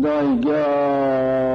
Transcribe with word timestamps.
날겨 0.00 1.49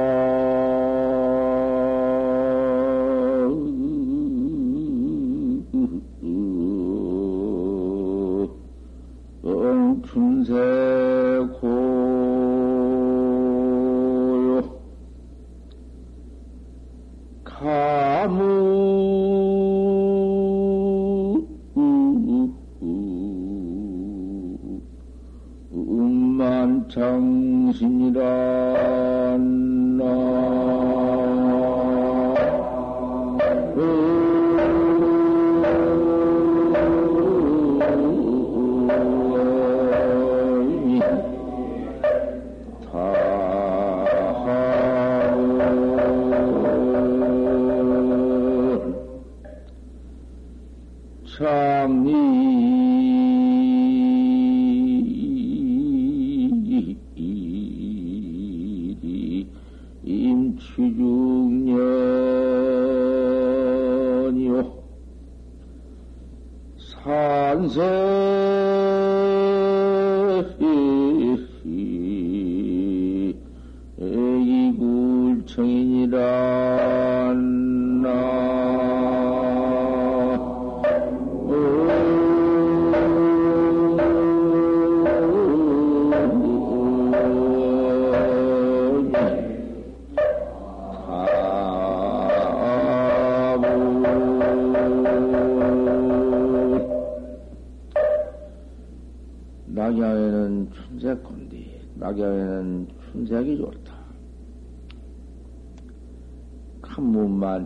산 67.68 68.15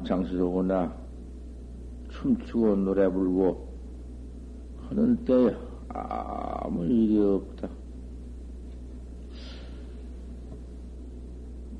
장수로구나 0.04 0.94
춤추고 2.08 2.76
노래 2.76 3.08
불고 3.08 3.68
하는 4.88 5.24
때야 5.24 5.56
아무 5.88 6.84
일이 6.84 7.18
없다. 7.20 7.68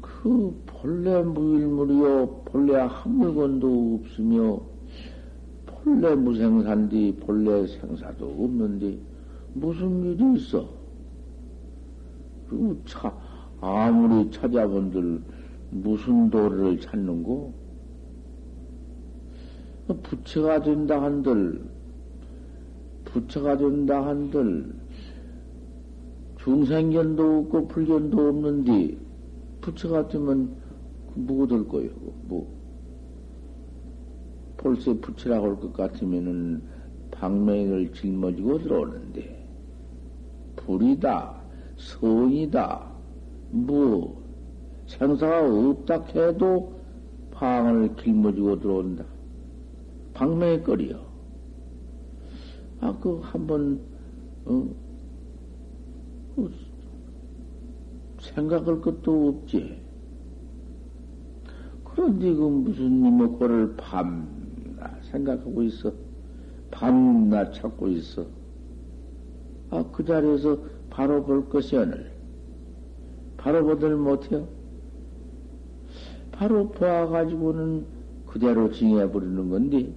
그 0.01 0.63
본래 0.67 1.23
무일물이요, 1.23 2.43
본래 2.45 2.75
한 2.75 3.15
물건도 3.15 4.01
없으며, 4.03 4.61
본래 5.67 6.15
무생산디, 6.15 7.19
본래 7.21 7.67
생사도 7.67 8.27
없는데, 8.27 8.99
무슨 9.55 10.05
일이 10.05 10.37
있어? 10.37 10.69
그리고 12.49 12.77
차, 12.85 13.17
아무리 13.61 14.31
찾아본들 14.31 15.23
무슨 15.71 16.29
도를 16.31 16.81
찾는고? 16.81 17.55
부처가 20.03 20.63
된다 20.63 21.03
한들, 21.03 21.61
부처가 23.05 23.57
된다 23.57 24.07
한들, 24.07 24.73
중생견도 26.39 27.39
없고 27.39 27.69
불견도 27.69 28.29
없는데, 28.29 28.97
부처 29.61 29.89
같으면 29.91 30.57
뭐가 31.15 31.47
될 31.49 31.69
거예요? 31.69 31.91
뭐. 32.25 32.61
벌써 34.57 34.95
부처라고 34.95 35.47
할 35.47 35.57
것 35.57 35.73
같으면은 35.73 36.63
방맹을 37.11 37.93
짊어지고 37.93 38.59
들어오는데, 38.59 39.47
불이다, 40.57 41.41
성이다, 41.77 42.87
뭐, 43.51 44.23
생사가 44.87 45.47
없다 45.47 46.05
해도 46.15 46.75
방을 47.33 47.97
짊어지고 47.97 48.61
들어온다. 48.61 49.05
방맹의 50.21 50.63
거리요. 50.63 51.01
아, 52.81 52.95
그, 53.01 53.21
한 53.23 53.47
번, 53.47 53.81
어, 54.45 54.69
그 56.37 56.53
생각할 58.21 58.83
것도 58.83 59.29
없지. 59.29 59.81
그런데 61.85 62.35
그 62.35 62.43
무슨 62.43 62.85
이목구를 63.07 63.77
밤나 63.77 64.99
생각하고 65.11 65.63
있어. 65.63 65.91
밤나 66.71 67.51
찾고 67.51 67.89
있어. 67.89 68.27
아, 69.71 69.83
그 69.91 70.05
자리에서 70.05 70.59
바로 70.91 71.25
볼 71.25 71.49
것이 71.49 71.77
오늘. 71.77 72.13
바로 73.39 73.65
보들 73.65 73.97
못해요. 73.97 74.47
바로 76.31 76.69
보아가지고는 76.69 77.87
그대로 78.27 78.71
징해버리는 78.71 79.49
건데, 79.49 79.95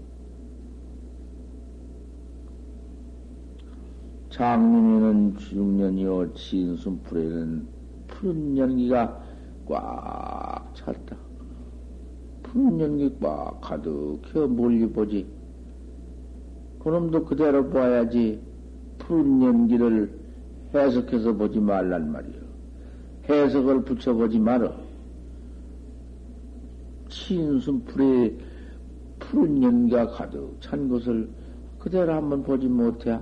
장님에는 4.33 5.37
중년이요, 5.37 6.33
진순풀에는 6.33 7.67
푸른 8.07 8.57
연기가 8.57 9.21
꽉 9.67 10.71
찼다. 10.73 11.15
푸른 12.41 12.79
연기 12.79 13.15
꽉 13.21 13.61
가득해 13.61 14.47
멀리 14.47 14.87
보지. 14.87 15.27
그놈도 16.79 17.25
그대로 17.25 17.69
봐야지. 17.69 18.41
푸른 18.97 19.43
연기를 19.43 20.19
해석해서 20.73 21.33
보지 21.33 21.59
말란 21.59 22.11
말이요. 22.11 22.41
해석을 23.29 23.83
붙여보지 23.83 24.39
말어. 24.39 24.73
친순풀에 27.07 28.35
푸른 29.19 29.61
연기가 29.61 30.07
가득 30.07 30.57
찬 30.59 30.89
것을 30.89 31.29
그대로 31.77 32.13
한번 32.13 32.41
보지 32.41 32.67
못해. 32.67 33.19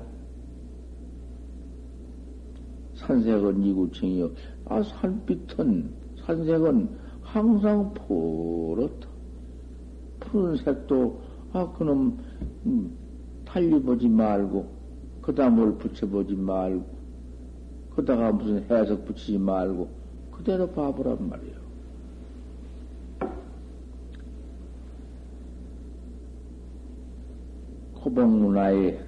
산색은 3.12 3.64
이구층이요. 3.64 4.32
아, 4.66 4.82
산빛은, 4.82 5.94
산색은 6.26 6.90
항상 7.22 7.94
푸렇다. 7.94 9.10
푸른색도, 10.22 11.22
아, 11.52 11.72
그놈, 11.74 12.18
음, 12.66 12.98
달리 13.44 13.82
보지 13.82 14.08
말고, 14.08 14.66
그다 15.22 15.50
뭘 15.50 15.78
붙여보지 15.78 16.36
말고, 16.36 16.86
그다가 17.96 18.32
무슨 18.32 18.64
해석 18.70 19.04
붙이지 19.06 19.38
말고, 19.38 19.90
그대로 20.32 20.70
봐보란 20.70 21.28
말이에요. 21.28 21.62
고봉문화의, 27.96 29.06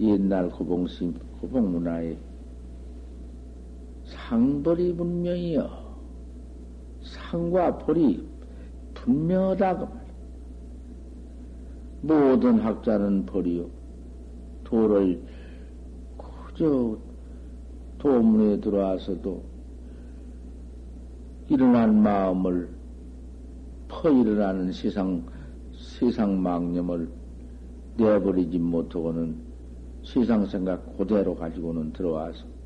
옛날 0.00 0.48
고봉심, 0.48 1.14
고봉문화의 1.40 2.27
상벌이 4.28 4.94
분명히요. 4.94 5.70
상과 7.02 7.78
벌이 7.78 8.28
분명하다 8.92 9.78
그 9.78 9.84
말. 9.84 10.06
모든 12.02 12.58
학자는 12.58 13.24
벌이요. 13.24 13.66
도를 14.64 15.22
그저 16.18 16.98
도문에 17.98 18.60
들어와서도 18.60 19.42
일어난 21.48 22.02
마음을 22.02 22.68
퍼 23.88 24.10
일어나는 24.10 24.72
세상 24.72 25.24
세상 25.72 26.42
망념을 26.42 27.08
내버리지 27.96 28.58
못하고는 28.58 29.40
세상 30.04 30.44
생각 30.44 30.98
그대로 30.98 31.34
가지고는 31.34 31.94
들어와서 31.94 32.57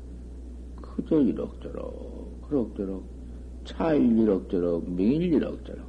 그저 0.95 1.21
이럭저럭. 1.21 2.47
그럭저럭 2.47 3.03
차일 3.65 4.19
이럭저럭 4.19 4.89
명일 4.91 5.33
이럭저럭. 5.33 5.87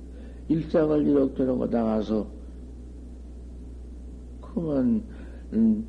일상을 0.49 1.07
이럭저럭 1.07 1.61
하다가서 1.63 2.27
그만 4.41 5.03
음, 5.53 5.87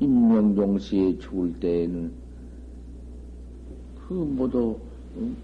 임명종씨에 0.00 1.18
죽을 1.18 1.52
때에는 1.60 2.12
그 3.96 4.12
모두 4.14 4.76
음, 5.16 5.36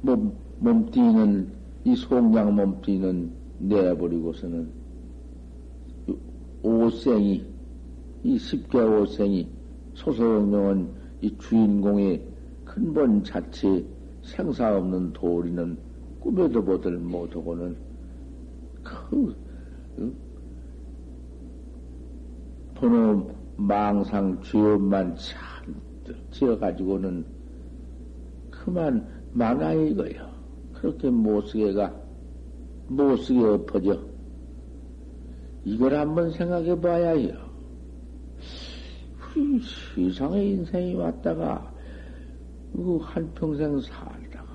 몸, 0.00 0.32
몸띠는 0.58 1.48
이 1.84 1.96
송양 1.96 2.54
몸띠는 2.54 3.30
내버리고서는 3.58 4.70
오생이 6.62 7.44
이 8.22 8.38
십계 8.38 8.78
오생이 8.78 9.48
소소영명은 9.94 10.99
이 11.22 11.36
주인공의 11.38 12.26
근본 12.64 13.22
자체 13.24 13.84
생사 14.22 14.76
없는 14.76 15.12
도리는 15.12 15.76
꿈에도 16.20 16.62
보들 16.64 16.98
못하고는 16.98 17.76
그 18.82 19.36
번호 22.74 23.30
망상 23.56 24.40
죄업만 24.42 25.16
잔뜩 25.16 26.32
지어가지고는 26.32 27.24
그만 28.50 29.06
망하 29.32 29.72
이거요. 29.74 30.30
그렇게 30.72 31.10
못쓰게가 31.10 31.94
못쓰게 32.88 33.44
엎어져. 33.44 34.00
이걸 35.64 35.94
한번 35.94 36.30
생각해 36.30 36.80
봐야 36.80 37.10
해요. 37.10 37.49
세상에 39.94 40.44
인생이 40.44 40.94
왔다가 40.94 41.72
그 42.72 42.98
한평생 43.00 43.80
살다가 43.80 44.46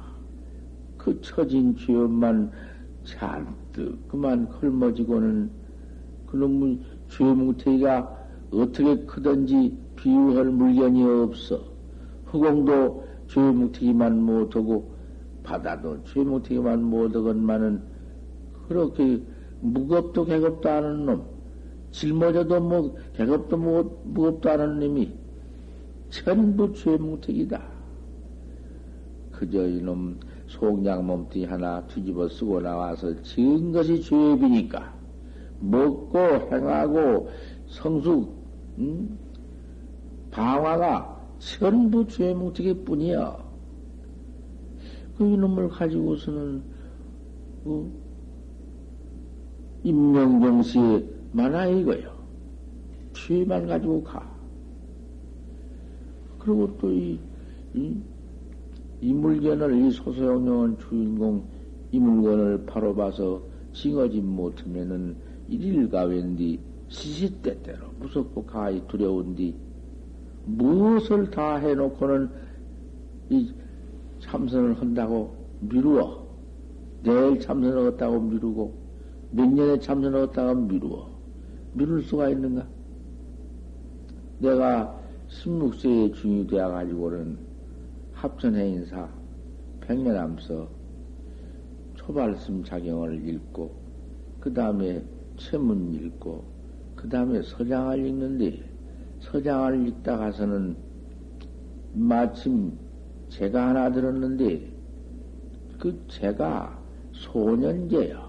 그 0.97 1.19
처진 1.21 1.75
죄업만 1.77 2.51
잔뜩 3.03 4.07
그만 4.07 4.45
헐머지고는 4.45 5.49
그놈의 6.27 6.79
죄뭉태기가 7.09 8.25
어떻게 8.51 8.95
크든지 9.05 9.77
비유할 9.95 10.45
물건이 10.45 11.03
없어. 11.03 11.63
허공도 12.31 13.07
죄뭉태기만 13.27 14.21
못하고 14.21 14.93
바다도 15.43 16.03
죄뭉태기만 16.05 16.83
못하건만은 16.83 17.81
그렇게 18.67 19.21
무겁도 19.61 20.25
개겁도 20.25 20.69
않은 20.69 21.05
놈, 21.05 21.34
짊어져도 21.95 22.59
뭐 22.59 22.95
개겁도 23.15 23.55
못, 23.55 24.01
무겁도 24.03 24.49
않은 24.51 24.79
놈이 24.79 25.13
전부 26.09 26.73
죄뭉태기다. 26.73 27.61
그저 29.31 29.65
이놈 29.67 30.19
속량 30.47 31.07
몸뚱이 31.07 31.45
하나 31.45 31.81
뒤집어 31.87 32.27
쓰고 32.27 32.59
나와서 32.59 33.21
지은 33.21 33.71
것이 33.71 34.01
죄업이니까 34.01 34.93
먹고 35.61 36.19
행하고 36.51 37.29
성숙 37.67 38.45
음? 38.77 39.17
방화가 40.31 41.15
전부 41.39 42.05
죄뭉태기 42.07 42.83
뿐이야. 42.83 43.37
그 45.17 45.25
이놈을 45.25 45.69
가지고서는 45.69 46.61
그 47.63 47.91
임명정시에 49.83 51.14
만화 51.35 51.65
이거요. 51.65 52.15
죄만 53.11 53.67
가지고 53.67 54.01
가. 54.03 54.25
그리고 56.39 56.77
또 56.77 56.89
이, 56.93 57.19
이, 57.73 57.97
이 59.01 59.13
물건을, 59.13 59.75
이 59.75 59.91
소소영령한 59.91 60.77
주인공, 60.79 61.45
이 61.91 61.99
물건을 61.99 62.65
바로 62.65 62.95
봐서 62.95 63.41
징어지 63.73 64.21
못하면은 64.21 65.17
일일가웬디 65.49 66.57
시시때때로 66.87 67.89
무섭고 67.99 68.45
가히 68.45 68.81
두려운디 68.87 69.55
무엇을 70.45 71.31
다 71.31 71.57
해놓고는 71.57 72.29
이 73.29 73.51
참선을 74.21 74.79
한다고 74.79 75.35
미루어. 75.59 76.25
내일 77.03 77.41
참선을 77.41 77.87
했다고 77.87 78.21
미루고, 78.21 78.73
몇 79.31 79.47
년에 79.47 79.79
참선을 79.79 80.23
했다고 80.23 80.61
미루어. 80.61 81.14
미룰 81.75 82.01
수가 82.03 82.29
있는가? 82.29 82.65
내가 84.39 84.97
16세에 85.27 86.13
중이 86.13 86.47
되어가지고는 86.47 87.37
합천해인사 88.13 89.09
백년암서 89.81 90.69
초발씀 91.95 92.63
자경을 92.63 93.27
읽고, 93.27 93.75
그 94.39 94.53
다음에 94.53 95.03
체문 95.35 95.93
읽고, 95.93 96.45
그 96.95 97.09
다음에 97.09 97.41
서장을 97.41 98.05
읽는데, 98.05 98.63
서장을 99.19 99.87
읽다 99.87 100.17
가서는 100.17 100.77
마침 101.93 102.71
제가 103.27 103.69
하나 103.69 103.91
들었는데, 103.91 104.71
그 105.77 106.01
제가 106.07 106.79
소년제요. 107.11 108.24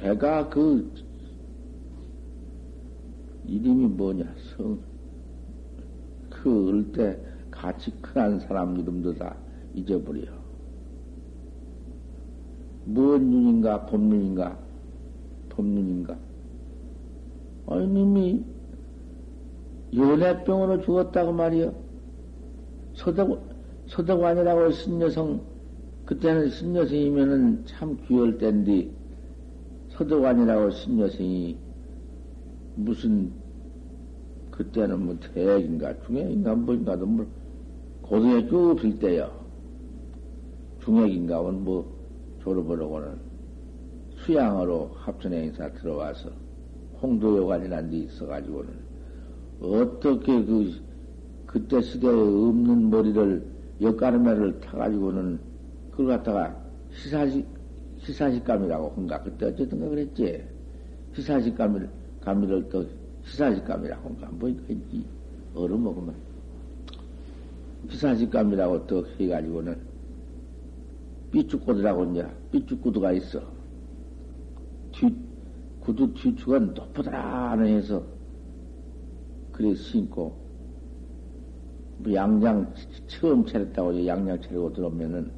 제가 0.00 0.48
그 0.48 0.90
이름이 3.46 3.86
뭐냐, 3.86 4.24
성, 4.56 4.78
그 6.30 6.68
어릴 6.68 6.92
때 6.92 7.18
같이 7.50 7.90
큰한 8.02 8.40
사람 8.40 8.78
이름도 8.78 9.14
다 9.14 9.34
잊어버려. 9.74 10.22
무언 12.84 13.32
윤인가, 13.32 13.86
법륜인가, 13.86 14.58
법륜인가. 15.48 16.16
아니, 17.66 17.86
님이 17.86 18.44
연애병으로 19.94 20.82
죽었다고 20.82 21.32
말이요. 21.32 21.74
서덕, 22.94 23.46
서덕완이라고 23.88 24.70
신여성, 24.70 25.40
그때는 26.06 26.50
신여성이면은 26.50 27.64
참 27.66 27.98
귀할 28.06 28.38
때인데, 28.38 28.90
서덕완이라고 29.98 30.70
신여성이 30.70 31.58
무슨, 32.76 33.32
그때는 34.52 35.04
뭐 35.04 35.18
대학인가 35.34 35.92
중학인가 36.02 36.54
뭐인가도 36.54 37.04
뭐 37.04 37.26
고등학교 38.02 38.70
없을 38.70 38.96
때요. 39.00 39.28
중학인가 40.84 41.42
뭐 41.42 41.92
졸업을 42.42 42.80
하고는 42.80 43.18
수양으로 44.18 44.92
합천에 44.94 45.46
인사 45.46 45.68
들어와서 45.72 46.30
홍도요관이라는 47.02 47.90
데 47.90 47.96
있어가지고는 47.98 48.70
어떻게 49.60 50.44
그, 50.44 50.80
그때 51.46 51.80
시대에 51.80 52.10
없는 52.10 52.88
머리를, 52.88 53.44
역가르마를 53.80 54.60
타가지고는 54.60 55.40
그걸 55.90 56.06
갖다가 56.06 56.56
시사식, 56.92 57.57
시사식감이라고 58.02 58.90
한가. 58.90 59.22
그때 59.22 59.46
어쨌든가 59.46 59.88
그랬지. 59.88 60.44
시사식감을, 61.14 61.88
감미를 62.20 62.68
또 62.68 62.86
시사식감이라고 63.24 64.08
한가. 64.08 64.28
뭐, 64.32 64.48
이, 64.48 65.04
얼어먹으면. 65.54 66.14
시사식감이라고 67.90 68.86
또 68.86 69.06
해가지고는 69.18 69.78
삐죽구두라고 71.30 72.04
이제 72.12 72.26
삐죽구두가 72.50 73.12
있어. 73.12 73.40
뒤, 74.92 75.14
구두 75.80 76.12
뒤축가 76.14 76.58
높으더라 76.58 77.60
해서 77.60 78.02
그래 79.52 79.74
신고 79.74 80.36
뭐 81.98 82.14
양장 82.14 82.72
처음 83.06 83.44
차렸다고 83.44 84.06
양장 84.06 84.40
차리고 84.40 84.72
들어오면은 84.72 85.30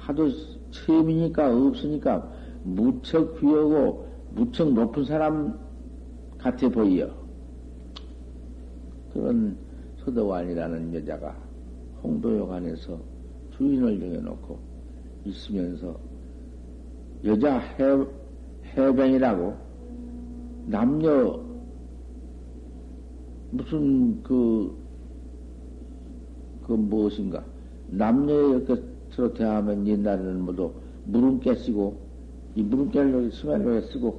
하도 0.00 0.28
처음이니까 0.70 1.50
없으니까 1.50 2.30
무척 2.62 3.38
귀하고 3.40 4.06
무척 4.30 4.72
높은 4.72 5.04
사람 5.04 5.58
같아 6.38 6.68
보여. 6.68 7.10
그런 9.12 9.56
서도환이라는 10.04 10.94
여자가 10.94 11.36
홍도역안에서 12.02 12.98
주인을 13.56 13.98
정해놓고 13.98 14.58
있으면서 15.24 15.98
여자 17.24 17.58
해, 17.58 17.84
해병이라고 18.76 19.56
남녀 20.66 21.48
무슨 23.50 24.22
그, 24.22 24.76
그 26.66 26.72
무엇인가. 26.72 27.42
남녀에 27.88 28.50
이렇게 28.50 28.82
서로 29.18 29.34
대하면 29.34 29.84
옛날에는 29.84 30.42
모두 30.42 30.70
무릎깨 31.06 31.56
쓰고, 31.56 31.98
이 32.54 32.62
무릎깨를 32.62 33.12
여기 33.14 33.30
스멜로 33.32 33.80
쓰고, 33.80 34.16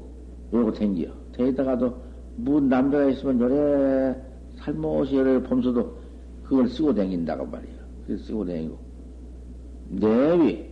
이러고 0.52 0.74
댕겨. 0.74 1.08
대에다가도 1.32 1.96
무 2.36 2.60
남자가 2.60 3.06
있으면 3.06 3.40
요래 3.40 4.16
살못이 4.58 5.16
여러 5.16 5.42
보면서도 5.42 5.96
그걸 6.44 6.68
쓰고 6.68 6.94
다닌다고 6.94 7.46
말이야. 7.46 7.72
그래서 8.06 8.26
쓰고 8.26 8.46
다니고. 8.46 8.78
내위, 9.92 10.66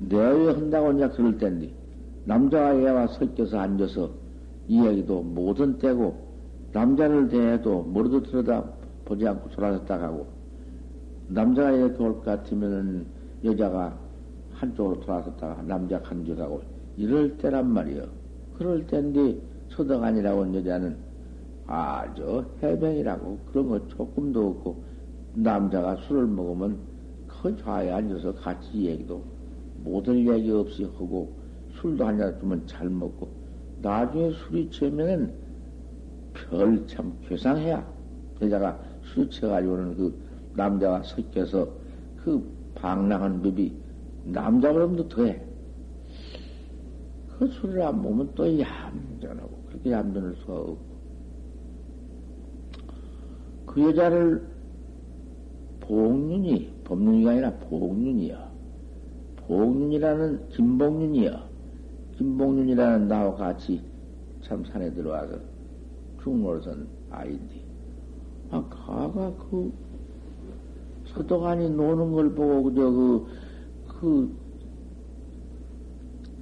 내위 0.00 0.46
한다고 0.46 0.92
이제 0.92 1.08
그럴 1.10 1.38
텐데, 1.38 1.70
남자와 2.24 2.74
애와 2.74 3.06
섞여서 3.06 3.60
앉아서 3.60 4.10
이야기도 4.66 5.22
모든 5.22 5.78
때고, 5.78 6.16
남자를 6.72 7.28
대해도 7.28 7.84
머리도 7.94 8.24
들여다 8.24 8.64
보지 9.04 9.24
않고 9.28 9.50
돌아섰다 9.50 9.98
가고, 9.98 10.26
남자가 11.28 11.70
이렇게 11.70 12.02
올 12.02 12.14
것 12.14 12.24
같으면은 12.24 13.14
여자가 13.44 13.98
한쪽으로 14.50 15.00
돌아섰다가 15.00 15.62
남자 15.62 16.00
강조하고, 16.02 16.62
이럴 16.96 17.36
때란 17.38 17.68
말이요. 17.70 18.06
그럴 18.54 18.86
때인데, 18.86 19.40
소덕아니라고 19.68 20.54
여자는 20.54 20.96
아주 21.66 22.44
해병이라고 22.62 23.38
그런 23.46 23.68
거 23.68 23.88
조금도 23.88 24.48
없고, 24.50 24.84
남자가 25.34 25.96
술을 25.96 26.26
먹으면 26.26 26.78
그 27.26 27.56
좌에 27.56 27.90
앉아서 27.90 28.34
같이 28.34 28.84
얘기도 28.86 29.24
못할 29.76 30.16
얘기 30.26 30.50
없이 30.50 30.84
하고, 30.84 31.36
술도 31.80 32.06
한 32.06 32.18
잔 32.18 32.38
주면 32.40 32.66
잘 32.66 32.88
먹고, 32.88 33.28
나중에 33.82 34.30
술이 34.32 34.70
취하면은 34.70 35.34
별 36.32 36.86
참 36.86 37.12
괴상해야. 37.22 37.86
여자가 38.40 38.78
술이 39.02 39.28
취해가지고는 39.30 39.96
그 39.96 40.18
남자가 40.54 41.02
섞여서 41.02 41.68
그 42.16 42.55
방랑한 42.76 43.42
법이 43.42 43.74
남자보다도 44.24 45.08
더해. 45.08 45.42
그 47.38 47.48
술을 47.48 47.82
안 47.82 48.02
먹으면 48.02 48.32
또 48.34 48.44
얌전하고, 48.46 49.64
그렇게 49.68 49.90
얌전할 49.90 50.36
수가 50.36 50.54
없고. 50.54 50.96
그 53.66 53.82
여자를 53.82 54.48
복륜이, 55.80 56.72
법륜이가 56.84 57.32
아니라 57.32 57.52
복륜이야. 57.54 58.50
복륜이라는 59.36 60.48
김복륜이야. 60.48 61.46
김복륜이라는 62.16 63.08
나와 63.08 63.34
같이 63.34 63.82
참 64.42 64.64
산에 64.64 64.92
들어와서 64.94 65.38
중노선 66.22 66.88
아인데. 67.10 67.64
아, 68.50 68.64
가가 68.68 69.32
그 69.34 69.72
서도간이 71.16 71.70
노는 71.70 72.12
걸 72.12 72.34
보고 72.34 72.64
그저 72.64 72.90
그, 72.90 73.26
그 74.00 74.36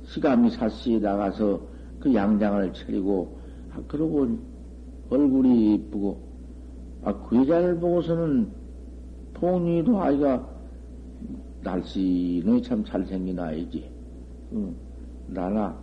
시감이 0.07 0.51
사시에 0.51 0.99
나가서 0.99 1.61
그 2.01 2.13
양장을 2.13 2.73
차리고, 2.75 3.39
아, 3.73 3.81
그러고 3.87 4.29
얼굴이 5.11 5.75
이쁘고, 5.75 6.21
아, 7.05 7.13
그 7.27 7.37
여자를 7.37 7.79
보고서는 7.79 8.49
봉이도 9.35 10.01
아이가 10.01 10.49
날씬히 11.63 12.63
참 12.63 12.85
잘생긴 12.85 13.39
아이지. 13.39 13.91
응. 14.53 14.75
나나 15.29 15.79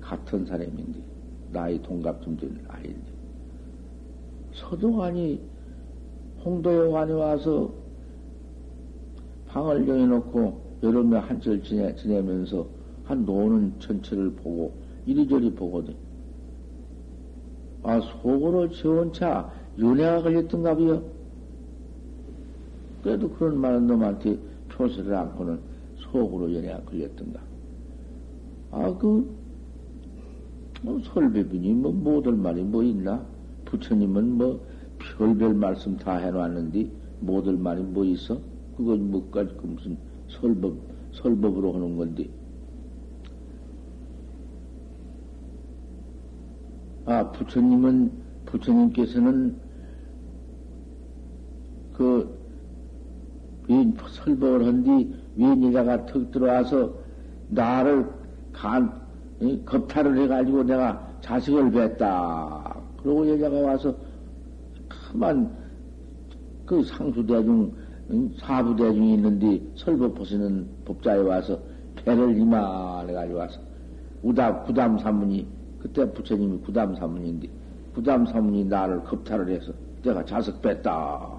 같은 0.00 0.46
사람인데, 0.46 1.00
나이 1.52 1.80
동갑쯤 1.82 2.36
된 2.36 2.64
아이인데. 2.68 3.12
서동안이 4.54 5.40
홍도여관에 6.44 7.12
와서 7.12 7.87
방을 9.48 9.88
여해놓고 9.88 10.78
여러 10.82 11.02
명 11.02 11.22
한철 11.22 11.62
지내, 11.62 11.94
지내면서 11.96 12.66
한 13.04 13.24
노는 13.24 13.80
전체를 13.80 14.30
보고 14.32 14.72
이리저리 15.06 15.52
보거든. 15.54 15.94
아, 17.82 18.00
속으로 18.00 18.68
지원차 18.70 19.50
연애가 19.78 20.22
걸렸던가 20.22 20.74
보요. 20.74 21.02
그래도 23.02 23.30
그런 23.30 23.58
많은 23.58 23.86
놈한테 23.86 24.38
표시를 24.68 25.14
않고는 25.14 25.58
속으로 25.96 26.54
연애가 26.54 26.82
걸렸던가. 26.82 27.40
아, 28.70 28.94
그, 28.98 29.34
뭐, 30.82 31.00
설배빈이 31.00 31.72
뭐, 31.74 31.92
못할 31.92 32.34
말이 32.34 32.62
뭐 32.62 32.82
있나? 32.82 33.24
부처님은 33.64 34.36
뭐, 34.36 34.60
별별 34.98 35.54
말씀 35.54 35.96
다 35.96 36.16
해놨는데, 36.16 36.90
못할 37.20 37.56
말이 37.56 37.82
뭐 37.82 38.04
있어? 38.04 38.38
그건 38.78 39.10
뭐까지 39.10 39.54
그 39.56 39.66
무슨 39.66 39.98
설법, 40.28 40.72
설법으로 41.12 41.72
하는 41.74 41.96
건데. 41.96 42.30
아, 47.04 47.28
부처님은, 47.32 48.12
부처님께서는 48.46 49.56
그, 51.94 52.38
위 53.66 53.92
설법을 54.10 54.64
한뒤 54.64 55.12
위인이자가 55.34 56.06
턱 56.06 56.30
들어와서 56.30 56.94
나를 57.48 58.08
간, 58.52 58.92
겁탈을 59.64 60.22
해가지고 60.22 60.62
내가 60.62 61.18
자식을 61.20 61.72
뵀다. 61.72 62.80
그러고 63.02 63.28
여자가 63.28 63.60
와서 63.60 63.96
가만 64.88 65.52
그 66.64 66.84
상수대중, 66.84 67.72
사부대중이 68.38 69.14
있는데 69.14 69.60
설법 69.76 70.14
보시는 70.14 70.66
법자에 70.84 71.18
와서 71.18 71.58
배를 71.96 72.38
이만해 72.38 73.12
가지고 73.12 73.38
와서 73.38 73.60
우담, 74.22 74.64
구담 74.64 74.98
사문이 74.98 75.46
그때 75.78 76.10
부처님이 76.12 76.58
구담 76.60 76.94
사문인데 76.94 77.48
구담 77.94 78.24
사문이 78.26 78.64
나를 78.64 79.04
겁탈을 79.04 79.48
해서 79.48 79.72
내가 80.02 80.24
자식 80.24 80.60
뺐다. 80.62 81.38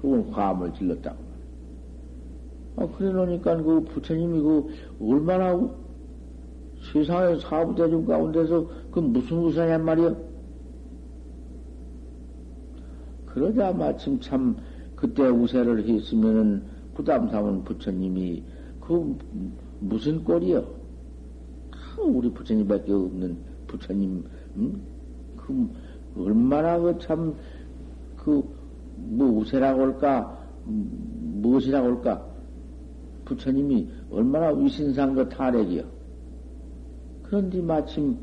그건 0.00 0.28
화음을 0.30 0.72
질렀다고. 0.74 1.16
아, 2.76 2.88
그래 2.98 3.12
놓으니까 3.12 3.56
그 3.62 3.80
부처님이 3.84 4.40
그 4.40 4.68
얼마나 5.00 5.58
세상의 6.92 7.40
사부대중 7.40 8.04
가운데서 8.04 8.66
그 8.90 9.00
무슨 9.00 9.38
우사냔 9.38 9.84
말이여? 9.84 10.16
그러자 13.26 13.72
마침 13.72 14.20
참 14.20 14.56
그때 15.04 15.28
우세를 15.28 15.86
했으면은 15.86 16.62
부담삼은 16.94 17.64
부처님이 17.64 18.42
그 18.80 19.18
무슨 19.80 20.24
꼴이여? 20.24 20.60
아, 20.60 22.00
우리 22.00 22.30
부처님밖에 22.30 22.90
없는 22.90 23.36
부처님, 23.66 24.24
음? 24.56 24.80
그 25.36 25.68
얼마나 26.16 26.78
그 26.78 26.98
참 27.00 27.34
그뭐 28.16 29.40
우세라고 29.40 29.82
할까, 29.82 30.38
무엇이라고 30.64 31.86
할까? 31.86 32.26
부처님이 33.26 33.86
얼마나 34.10 34.52
위신상 34.52 35.14
그 35.14 35.28
탈핵이여. 35.28 35.84
그런데 37.24 37.60
마침 37.60 38.16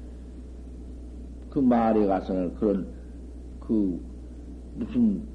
그 1.51 1.59
마을에 1.59 2.07
가서는 2.07 2.55
그런 2.55 2.88
그 3.59 4.00
무슨 4.77 5.30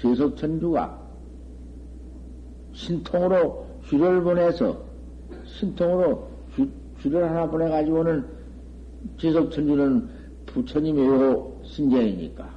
제석천주가 0.00 1.08
신통으로 2.72 3.66
쥐를 3.88 4.22
보내서 4.22 4.80
신통으로 5.44 6.28
쥐, 6.54 6.70
쥐를 7.02 7.28
하나 7.28 7.50
보내가지고는 7.50 8.24
제석천주는 9.18 10.08
부처님이요 10.46 11.60
신쟁이니까 11.64 12.48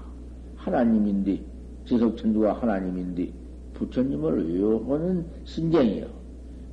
하나님인데 0.56 1.44
제석천주가 1.86 2.54
하나님인데 2.54 3.34
부처님을 3.74 4.54
외워하는 4.54 5.26
신쟁이요 5.46 6.06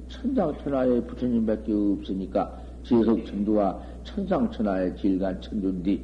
천상천하에 0.08 1.00
부처님밖에 1.02 1.72
없으니까 1.72 2.60
제석천주와 2.82 3.80
천상천하의 4.04 4.96
질간 4.96 5.40
천주인데 5.40 6.02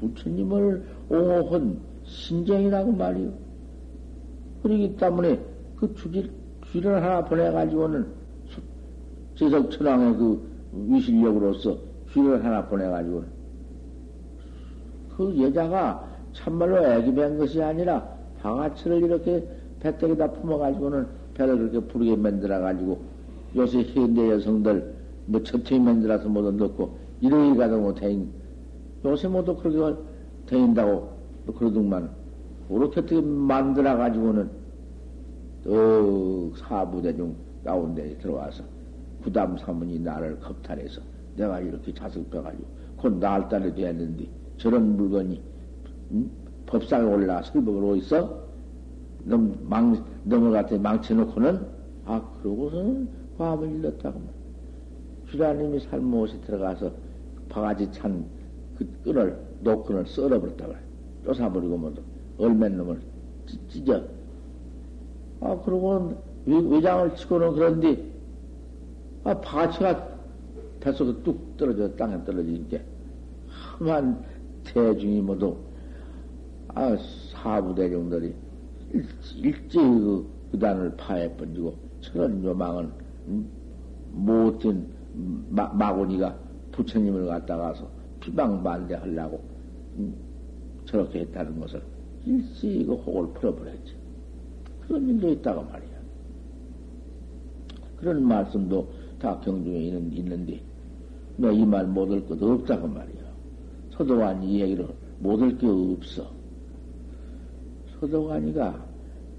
부처님을 0.00 0.84
옹호한 1.08 1.80
신쟁이라고 2.04 2.92
말이요. 2.92 3.47
그러기 4.62 4.96
때문에 4.96 5.40
그 5.76 5.94
주질, 5.94 6.30
쥐를 6.72 7.02
하나 7.02 7.24
보내가지고는 7.24 8.06
제석천왕의 9.36 10.16
그 10.16 10.42
위실력으로서 10.72 11.78
쥐를 12.12 12.44
하나 12.44 12.64
보내가지고는 12.66 13.28
그 15.16 15.42
여자가 15.42 16.06
참말로 16.32 16.84
애기 16.84 17.12
뵌 17.12 17.38
것이 17.38 17.62
아니라 17.62 18.06
방아치를 18.40 19.02
이렇게 19.02 19.48
배때기다 19.80 20.32
품어가지고는 20.32 21.06
배를 21.34 21.58
그렇게 21.58 21.80
부르게 21.80 22.16
만들어가지고 22.16 23.00
요새 23.56 23.82
현대 23.82 24.30
여성들 24.30 24.94
뭐 25.26 25.42
첩채 25.42 25.78
만들어서 25.78 26.28
모두 26.28 26.50
넣고 26.52 26.98
이러이 27.20 27.56
가도 27.56 27.78
못해. 27.78 28.18
요새 29.04 29.28
모두 29.28 29.56
그렇게 29.56 30.00
다닌다고 30.46 31.10
그러더만 31.56 32.10
그렇게 32.68 33.00
어떻게 33.00 33.20
만들어 33.20 33.96
가지고는 33.96 34.50
또 35.64 36.52
사부대중 36.56 37.34
가운데 37.64 38.16
들어와서 38.18 38.62
부담 39.22 39.56
사문이 39.58 39.98
나를 40.00 40.38
겁탈해서 40.40 41.00
내가 41.36 41.60
이렇게 41.60 41.92
자석 41.92 42.30
빼가지고 42.30 42.64
곧 42.96 43.18
날달이 43.18 43.74
되었는데 43.74 44.26
저런 44.58 44.96
물건이 44.96 45.40
음? 46.12 46.30
법상에 46.66 47.04
올라 47.04 47.42
설법을 47.42 47.90
하 47.90 47.96
있어? 47.96 48.48
넘, 49.24 49.54
망, 49.68 50.04
넘어갔더니 50.24 50.80
망쳐놓고는, 50.80 51.66
아, 52.06 52.22
그러고서는 52.40 53.08
과음을 53.36 53.70
일렀다고. 53.72 54.20
주라님이 55.26 55.80
살못에 55.80 56.40
들어가서 56.46 56.90
바가지 57.48 57.90
찬 57.92 58.24
그 58.78 58.86
끈을, 59.02 59.36
노끈을 59.60 60.06
썰어버렸다고. 60.06 60.74
쫓아버리고 61.24 61.76
뭐도, 61.76 62.00
얼맨 62.38 62.76
놈을 62.76 63.00
찢어. 63.68 64.02
아, 65.40 65.60
그러고 65.60 66.14
외장을 66.46 67.14
치고는 67.14 67.52
그런데, 67.54 68.04
아, 69.24 69.38
바가지가 69.40 70.08
뱃속에 70.80 71.22
뚝 71.22 71.56
떨어져, 71.56 71.94
땅에 71.96 72.22
떨어지니까, 72.24 72.78
험한 73.80 74.24
대중이 74.64 75.20
모두, 75.20 75.56
아, 76.68 76.96
사부대중들이 77.32 78.34
일제히 79.36 79.82
그 79.82 80.26
의단을 80.52 80.96
파해 80.96 81.30
번지고, 81.36 81.74
저런 82.00 82.42
요망은, 82.42 82.90
음, 83.28 83.48
못된 84.12 84.86
마, 85.50 85.68
마구니가 85.68 86.36
부처님을 86.72 87.26
갖다가서 87.26 87.88
비방반대하려고, 88.20 89.40
음, 89.98 90.14
저렇게 90.84 91.20
했다는 91.20 91.60
것을 91.60 91.82
일제히 92.26 92.84
그 92.84 92.94
혹을 92.94 93.32
풀어버렸지. 93.34 93.94
그런 94.86 95.08
일도 95.08 95.30
있다고 95.30 95.62
말이야. 95.64 95.88
그런 97.98 98.22
말씀도 98.24 98.88
다 99.18 99.38
경중에 99.40 99.78
있는, 99.78 100.12
있는데, 100.12 100.60
너 101.36 101.50
이 101.52 101.62
말 101.64 101.86
못 101.86 102.10
할 102.10 102.24
것도 102.26 102.52
없다고 102.52 102.86
말이야. 102.88 103.22
서도관 103.92 104.42
이 104.44 104.60
얘기를 104.60 104.86
못 105.20 105.40
할 105.40 105.56
게 105.58 105.66
없어. 105.66 106.30
서도관이가 108.00 108.86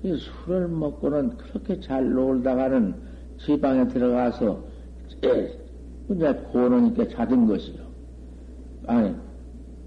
이 0.03 0.15
술을 0.15 0.67
먹고는 0.67 1.38
그렇게 1.38 1.79
잘 1.79 2.09
놀다가는 2.12 2.93
제 3.38 3.59
방에 3.59 3.88
들어가서 3.88 4.62
이제 6.09 6.33
고노니까 6.51 7.07
자던 7.09 7.48
것이요. 7.48 7.81
아니, 8.88 9.13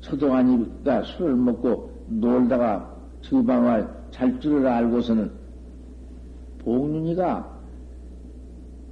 서도관이가 0.03 1.03
술을 1.05 1.35
먹고 1.37 1.92
놀다가 2.21 2.91
제 3.23 3.43
방을 3.43 3.89
잘 4.11 4.41
줄을 4.41 4.67
알고서는 4.67 5.31
봉윤이가 6.59 7.53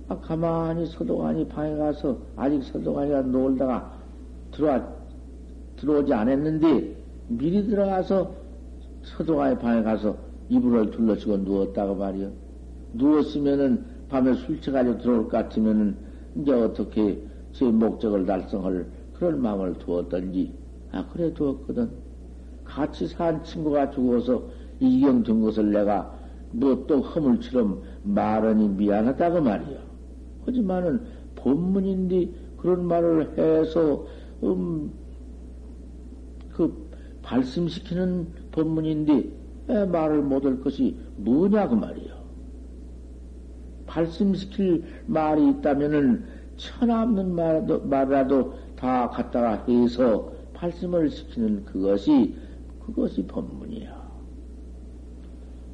아, 0.08 0.18
가만히 0.20 0.86
서도관이 0.86 1.46
방에 1.48 1.76
가서 1.76 2.18
아직 2.34 2.62
서도관이가 2.64 3.22
놀다가 3.22 3.92
들어와, 4.50 4.84
들어오지 5.76 6.12
않았는데 6.12 6.96
미리 7.28 7.66
들어가서 7.66 8.34
서도관이 9.02 9.58
방에 9.58 9.82
가서 9.82 10.16
이불을 10.48 10.90
둘러치고 10.90 11.36
누웠다고 11.38 11.94
말이요. 11.94 12.32
누웠으면은 12.94 13.84
밤에 14.08 14.34
술 14.34 14.60
취가지고 14.60 14.98
들어올 14.98 15.22
것 15.24 15.30
같으면은 15.30 15.96
이제 16.36 16.52
어떻게 16.52 17.22
제 17.52 17.64
목적을 17.66 18.26
달성할 18.26 18.86
그런 19.14 19.40
마음을 19.40 19.74
두었던지, 19.74 20.52
아, 20.90 21.06
그래 21.12 21.32
두었거든. 21.34 22.09
같이 22.70 23.08
산 23.08 23.42
친구가 23.42 23.90
죽어서 23.90 24.44
이경 24.78 25.22
든 25.24 25.40
것을 25.42 25.72
내가 25.72 26.18
뭐 26.52 26.86
또 26.86 27.00
허물처럼 27.00 27.82
말하니 28.02 28.68
미안하다고 28.70 29.40
말이요. 29.40 29.78
하지만은 30.46 31.00
본문인데 31.36 32.28
그런 32.58 32.86
말을 32.86 33.38
해서 33.38 34.06
음, 34.42 34.90
그 36.52 36.88
발심시키는 37.22 38.26
본문인데 38.52 39.86
말을 39.90 40.22
못할 40.22 40.60
것이 40.60 40.96
뭐냐 41.16 41.68
그 41.68 41.74
말이요. 41.74 42.20
발심시킬 43.86 44.84
말이 45.06 45.48
있다면은 45.50 46.24
천없는 46.56 47.34
말라도, 47.34 47.80
말이라도 47.80 48.54
다 48.76 49.08
갖다가 49.08 49.64
해서 49.68 50.32
발심을 50.54 51.10
시키는 51.10 51.64
그것이 51.64 52.34
그것이 52.84 53.26
법문이야. 53.26 54.10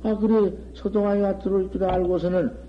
아 0.02 0.18
그래 0.18 0.52
소동아이가 0.74 1.38
들어올 1.38 1.70
줄 1.70 1.84
알고서는 1.84 2.66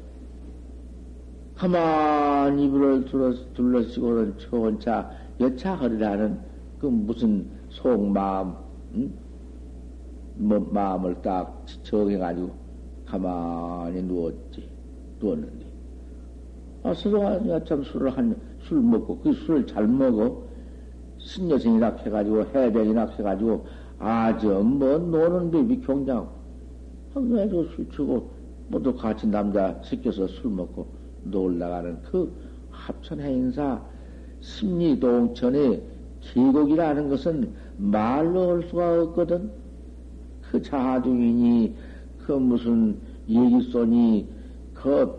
가만히 1.55 2.65
이불을 2.65 3.05
둘러, 3.05 3.33
둘러쓰고는 3.53 4.37
초원차 4.37 5.11
여차허리라는 5.39 6.39
그 6.79 6.85
무슨 6.85 7.49
속마음, 7.69 8.55
응? 8.95 9.13
뭐 10.35 10.59
마음을 10.71 11.21
딱 11.21 11.65
정해가지고 11.83 12.51
가만히 13.05 14.03
누웠지. 14.03 14.69
누웠는데. 15.19 15.65
아, 16.83 16.93
스승아가 16.93 17.63
참 17.63 17.83
술을 17.83 18.15
한, 18.15 18.39
술 18.61 18.81
먹고, 18.81 19.19
그 19.19 19.33
술을 19.33 19.65
잘 19.65 19.87
먹어. 19.87 20.43
신여생이라 21.17 21.95
해가지고, 22.05 22.45
해병이라 22.53 23.07
해가지고, 23.07 23.65
아주 23.99 24.47
뭐 24.47 24.97
노는 24.97 25.51
비비 25.51 25.81
경장. 25.81 26.29
항상 27.13 27.49
술 27.49 27.89
치고, 27.91 28.29
모두 28.69 28.95
같이 28.95 29.27
남자 29.27 29.79
시켜서 29.83 30.27
술 30.27 30.51
먹고, 30.51 30.87
놀라가는 31.23 32.01
그 32.03 32.31
합천 32.69 33.19
행사 33.19 33.81
심리 34.39 34.99
동천의 34.99 35.81
계곡이라는 36.21 37.09
것은 37.09 37.51
말로 37.77 38.51
할 38.51 38.63
수가 38.69 39.01
없거든. 39.01 39.51
그 40.41 40.61
자하중이니 40.61 41.75
그 42.19 42.31
무슨 42.33 42.97
얘기소니 43.27 44.27
그 44.73 45.13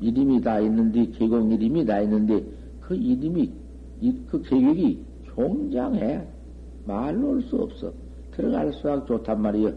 이름이 0.00 0.42
다 0.42 0.60
있는데 0.60 1.06
계곡 1.10 1.52
이름이 1.52 1.86
다 1.86 2.00
있는데 2.02 2.44
그 2.80 2.94
이름이 2.94 3.52
그 4.28 4.42
계곡이 4.42 5.04
굉장해 5.34 6.26
말로 6.84 7.34
할 7.34 7.42
수 7.42 7.56
없어 7.56 7.92
들어갈 8.34 8.72
수가 8.72 9.04
좋단 9.04 9.40
말이여. 9.40 9.72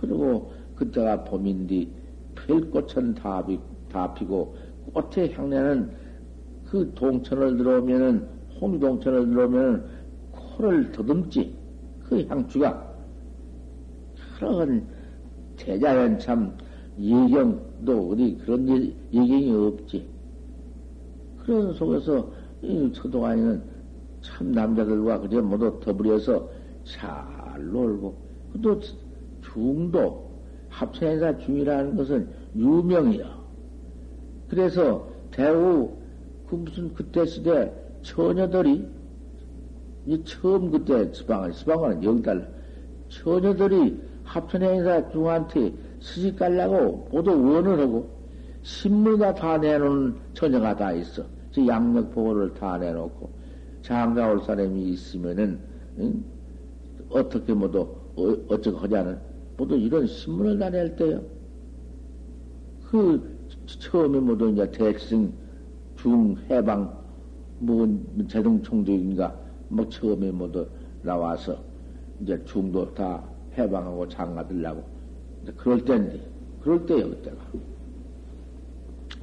그리고 0.00 0.52
그때가 0.76 1.24
봄인데 1.24 1.88
별꽃은 2.34 3.14
다다 3.14 4.14
피고 4.14 4.54
꽃의 4.92 5.32
향내는 5.34 5.90
그 6.66 6.92
동천을 6.94 7.56
들어오면은 7.56 8.26
홍동천을 8.60 9.28
들어오면은 9.28 9.84
코를 10.30 10.92
더듬지 10.92 11.54
그 12.04 12.24
향주가 12.28 12.88
그런 14.38 14.86
대자연 15.56 16.18
참 16.18 16.56
예경도 16.98 18.10
어디 18.10 18.38
그런 18.44 18.68
예, 18.68 18.94
예경이 19.12 19.52
없지. 19.52 20.06
그런 21.38 21.72
속에서 21.74 22.30
이 22.62 22.90
서동안이는 22.94 23.62
참 24.20 24.52
남자들과 24.52 25.20
그저 25.20 25.40
모두 25.40 25.78
더불어서 25.80 26.48
잘 26.88 27.70
놀고 27.70 28.16
또 28.62 28.80
중도 29.42 30.28
합천행사 30.68 31.38
중이라는 31.38 31.96
것은 31.96 32.28
유명이요. 32.56 33.26
그래서 34.48 35.08
대우 35.30 35.92
그 36.48 36.54
무슨 36.54 36.94
그때 36.94 37.26
시대 37.26 37.72
처녀들이 38.02 38.86
이 40.06 40.24
처음 40.24 40.70
그때 40.70 41.12
지방을 41.12 41.52
지방은 41.52 42.02
여기달 42.02 42.50
처녀들이 43.08 44.00
합천행사 44.24 45.10
중한테 45.10 45.72
시집 46.00 46.38
갈라고 46.38 47.08
모두 47.10 47.30
원을 47.30 47.80
하고 47.80 48.08
신문이다 48.62 49.34
다 49.34 49.58
내놓은 49.58 50.16
처녀가 50.34 50.76
다 50.76 50.92
있어. 50.92 51.24
저 51.50 51.66
양력 51.66 52.14
보고를 52.14 52.54
다 52.54 52.78
내놓고 52.78 53.30
장가 53.82 54.28
올 54.28 54.42
사람이 54.42 54.82
있으면은 54.90 55.58
응? 55.98 56.24
어떻게 57.10 57.52
모두 57.54 57.80
어, 58.16 58.36
어쩌고 58.48 58.78
하자는 58.78 59.18
모두 59.56 59.76
이런 59.76 60.06
신문을 60.06 60.58
다낼 60.58 60.96
때요. 60.96 61.22
그 62.90 63.38
처음에 63.66 64.18
모두 64.18 64.50
이제 64.50 64.70
대승, 64.70 65.32
중, 65.96 66.36
해방, 66.48 66.96
뭐, 67.58 67.86
제등총독인가, 68.28 69.34
뭐, 69.68 69.88
처음에 69.88 70.30
모두 70.30 70.66
나와서, 71.02 71.58
이제 72.22 72.42
중도 72.44 72.92
다 72.94 73.22
해방하고 73.56 74.08
장가들라고. 74.08 74.82
그럴 75.56 75.84
때인데, 75.84 76.20
그럴 76.60 76.86
때요, 76.86 77.10
그때가. 77.10 77.36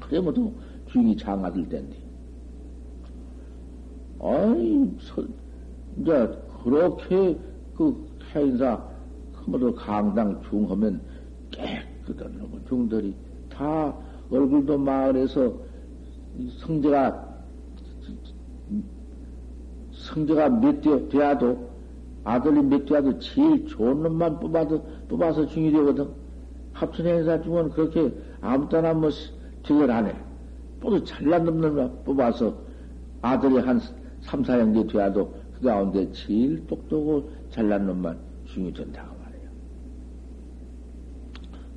그래, 0.01 0.19
모두 0.19 0.51
중이 0.87 1.17
장가들 1.17 1.67
때인데. 1.69 1.95
아니, 4.19 4.95
서, 4.99 5.23
이제, 5.97 6.39
그렇게 6.63 7.37
그 7.77 8.07
행사, 8.33 8.81
모두 9.45 9.73
강당 9.75 10.41
중하면 10.49 11.01
깨끗한 11.51 12.38
놈 12.38 12.61
중들이 12.67 13.13
다 13.49 13.93
얼굴도 14.31 14.77
마을에서 14.77 15.53
성제가 16.59 17.35
성제가 19.91 20.49
몇 20.49 20.81
대, 20.81 21.07
돼야도 21.09 21.75
아들이 22.23 22.61
몇 22.61 22.85
대와도 22.85 23.19
제일 23.19 23.65
좋은 23.67 24.01
놈만 24.01 24.39
뽑아도, 24.39 24.83
뽑아서 25.07 25.45
중이 25.45 25.71
되거든. 25.71 26.09
합천 26.73 27.05
행사 27.05 27.39
중은 27.41 27.69
그렇게 27.69 28.11
아무 28.41 28.67
때나 28.67 28.93
뭐, 28.93 29.09
저걸 29.63 29.89
안 29.91 30.07
해. 30.07 30.15
모두 30.81 31.03
잘난 31.05 31.45
놈들만 31.45 32.03
뽑아서 32.03 32.53
아들이 33.21 33.57
한 33.59 33.79
3, 34.21 34.41
4형제 34.41 34.91
돼야도 34.91 35.33
그 35.53 35.65
가운데 35.65 36.11
제일 36.11 36.65
똑똑하고 36.67 37.29
잘난 37.55 37.85
놈만 37.87 38.17
중이 38.47 38.73
된다고 38.73 39.15
말이에요. 39.23 39.49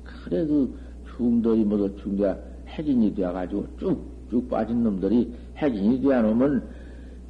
그래, 0.03 0.45
그 0.45 0.77
중들이 1.15 1.63
모두 1.63 1.95
중대 2.01 2.35
핵인이 2.67 3.15
되어가지고 3.15 3.65
쭉쭉 3.79 4.49
빠진 4.49 4.83
놈들이 4.83 5.33
핵인이 5.57 6.01
되어 6.01 6.21
놓으면 6.21 6.67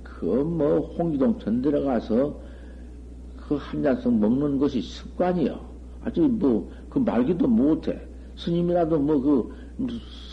그 0.03 0.25
뭐 0.25 0.79
홍기동 0.97 1.39
전 1.39 1.61
들어가서 1.61 2.41
그 3.37 3.55
한 3.55 3.81
잔씩 3.83 4.11
먹는 4.19 4.57
것이 4.59 4.81
습관이요. 4.81 5.59
아직 6.03 6.21
뭐그 6.21 6.99
말기도 6.99 7.47
못해. 7.47 7.99
스님이라도 8.35 8.99
뭐 8.99 9.21
그 9.21 9.49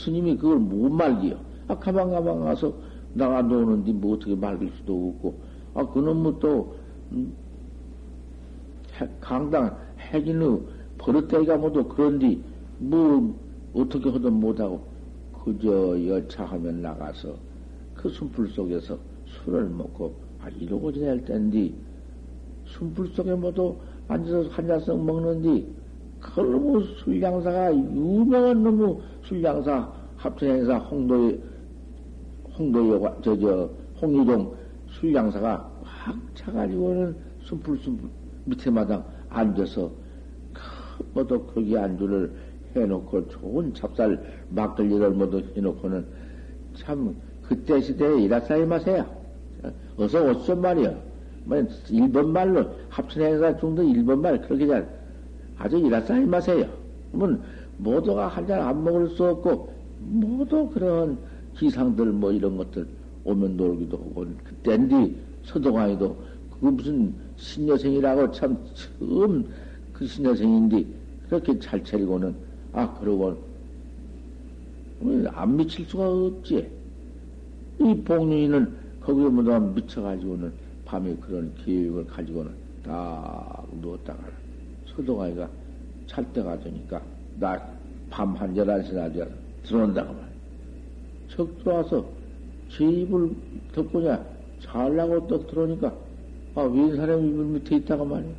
스님이 0.03 0.37
그걸 0.37 0.59
못 0.59 0.89
말기요. 0.91 1.39
아 1.69 1.79
가방 1.79 2.11
가방 2.11 2.41
가서 2.41 2.75
나가 3.13 3.43
노는데 3.43 3.93
뭐 3.93 4.15
어떻게 4.17 4.35
말길 4.35 4.71
수도 4.79 5.15
없고 5.15 5.39
아 5.75 5.87
그놈은 5.87 6.39
또 6.41 6.75
음, 7.13 7.33
강당 9.21 9.77
핵인의 9.99 10.61
버릇대기가 10.99 11.57
뭐도 11.57 11.89
그런디 11.89 12.43
뭐 12.79 13.35
어떻게 13.75 14.11
하든 14.11 14.33
못하고 14.33 14.85
그저 15.45 16.05
열차하면 16.07 16.83
나가서 16.83 17.35
그 17.95 18.09
순풀 18.09 18.49
속에서 18.49 18.99
술을 19.27 19.69
먹고 19.69 20.15
아 20.41 20.49
이러고 20.49 20.93
지낼 20.93 21.25
땐디 21.25 21.75
순풀 22.67 23.09
속에 23.09 23.35
모두 23.35 23.77
앉아서 24.09 24.49
한 24.51 24.67
잔씩 24.67 25.05
먹는디 25.05 25.67
그놈의 26.21 26.87
술량사가 26.99 27.75
유명한 27.77 28.63
놈의 28.63 28.99
술량사 29.25 29.93
합천행사 30.17 30.79
홍도의 30.79 31.41
홍도여 32.59 33.21
저저 33.23 33.71
홍유동 34.01 34.55
술량사가 34.89 35.71
확 35.83 36.17
차가지고는 36.35 37.17
순풀 37.43 37.79
순풀 37.79 38.09
밑에 38.47 38.71
마당 38.71 39.05
앉아서 39.29 39.91
모두 41.13 41.43
거기 41.55 41.77
안주를 41.77 42.33
해놓고 42.75 43.29
좋은 43.29 43.75
찹쌀 43.75 44.23
막걸리를 44.51 45.11
모두 45.11 45.43
해놓고는 45.57 46.07
참 46.75 47.15
그때 47.43 47.81
시대에 47.81 48.23
일하사이 48.23 48.65
마세요. 48.65 49.05
어서 49.97 50.25
오시죠 50.31 50.57
말이야. 50.57 50.95
뭐 51.45 51.63
일본 51.91 52.33
말로 52.33 52.67
합천행사 52.89 53.57
중도 53.59 53.83
일본 53.83 54.21
말 54.21 54.41
그렇게 54.41 54.67
잘 54.67 54.89
아주 55.59 55.79
일하사이 55.79 56.25
마세요. 56.27 56.67
그러면 57.13 57.43
모두가 57.79 58.29
한 58.29 58.47
잔 58.47 58.61
안 58.61 58.83
먹을 58.85 59.09
수 59.11 59.25
없고 59.25 59.73
모두 60.01 60.69
그런 60.71 61.19
기상들 61.57 62.07
뭐 62.13 62.33
이런 62.33 62.57
것들 62.57 62.87
오면 63.25 63.57
놀기도 63.57 63.97
하고 63.97 64.27
그땐디 64.45 65.17
서동환이도 65.45 66.17
그 66.61 66.67
무슨 66.67 67.15
신여생이라고 67.37 68.33
참 68.33 68.57
처음 68.75 69.49
그 69.93 70.07
신여생인데 70.07 70.85
그렇게 71.29 71.59
잘 71.59 71.83
차리고는 71.85 72.35
아, 72.73 72.93
그러고, 72.99 73.37
안 75.29 75.57
미칠 75.57 75.85
수가 75.87 76.09
없지. 76.11 76.69
이 77.81 77.95
복륜이는 78.05 78.77
거기에 79.01 79.29
뭐다 79.29 79.59
미쳐가지고는 79.61 80.53
밤에 80.85 81.15
그런 81.17 81.55
계획을 81.65 82.07
가지고는 82.07 82.53
딱 82.83 83.67
누웠다가 83.81 84.19
서동아이가 84.95 85.49
찰 86.07 86.25
때 86.33 86.43
가 86.43 86.59
되니까 86.61 87.03
나 87.39 87.61
밤한 88.11 88.57
열한 88.57 88.85
시나 88.85 89.11
돼 89.11 89.27
들어온다고 89.65 90.13
말이야. 90.13 90.29
척 91.29 91.59
들어와서 91.59 92.07
제 92.71 92.85
입을 92.85 93.31
덮고냐 93.73 94.25
잘라고 94.61 95.27
떡 95.27 95.47
들어오니까 95.49 95.95
아, 96.57 96.63
웬 96.63 96.97
사람이 96.97 97.29
이불 97.29 97.45
밑에 97.45 97.77
있다고 97.77 98.07
말이야. 98.07 98.33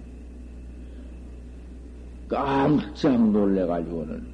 깜짝 2.28 3.32
놀래가지고는. 3.32 4.26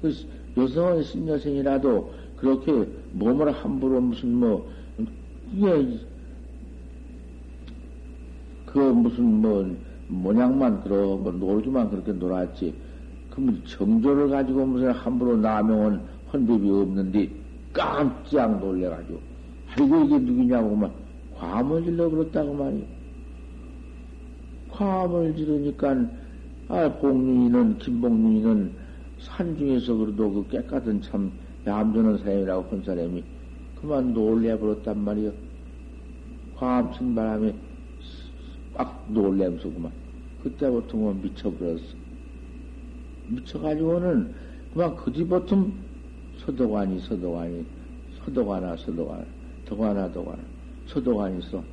그 0.00 0.14
여성은 0.56 1.02
신여생이라도 1.02 2.14
그렇게 2.36 2.86
몸을 3.12 3.50
함부로 3.50 4.00
무슨 4.00 4.34
뭐 4.36 4.70
이게 5.52 5.98
그 8.66 8.78
무슨 8.78 9.24
뭐 9.42 9.76
모양만 10.06 10.82
그러 10.82 11.16
뭐 11.16 11.32
놀기만 11.32 11.90
그렇게 11.90 12.12
놀았지. 12.12 12.72
그러면 13.30 13.60
정조를 13.66 14.28
가지고 14.28 14.66
무슨 14.66 14.92
함부로 14.92 15.36
남용은 15.36 16.00
헌 16.32 16.46
법이 16.46 16.70
없는데 16.70 17.28
깜짝 17.72 18.60
놀래가지고. 18.60 19.20
아이고 19.76 20.04
이게 20.04 20.18
누구냐고 20.20 20.76
막 20.76 20.94
과음을 21.34 21.82
질러버렸다고 21.84 22.54
말이요 22.54 22.99
과음을 24.72 25.34
지르니까 25.36 26.10
아, 26.68 26.98
복륜이는, 26.98 27.78
김복륜이는 27.78 28.76
산 29.18 29.56
중에서 29.56 29.96
그래도 29.96 30.32
그 30.32 30.48
깨끗한 30.48 31.02
참 31.02 31.38
얌전한 31.66 32.18
사람이라고 32.18 32.70
한 32.70 32.82
사람이 32.82 33.24
그만 33.74 34.12
놀래버렸단 34.12 34.98
말이요. 34.98 35.32
화암친 36.54 37.14
바람에 37.14 37.54
막 38.72 39.12
놀래면서 39.12 39.70
그만. 39.72 39.92
그때부터 40.42 40.96
미쳐버렸어. 41.14 41.96
미쳐가지고는 43.26 44.34
그만 44.72 44.96
그 44.96 45.12
뒤부터 45.12 45.56
서도관이, 46.38 47.00
서도관이, 47.00 47.66
서도관아, 48.24 48.76
서도관, 48.76 49.26
도관아, 49.64 50.12
도관아, 50.12 50.42
서도관이 50.86 51.38
있어. 51.40 51.64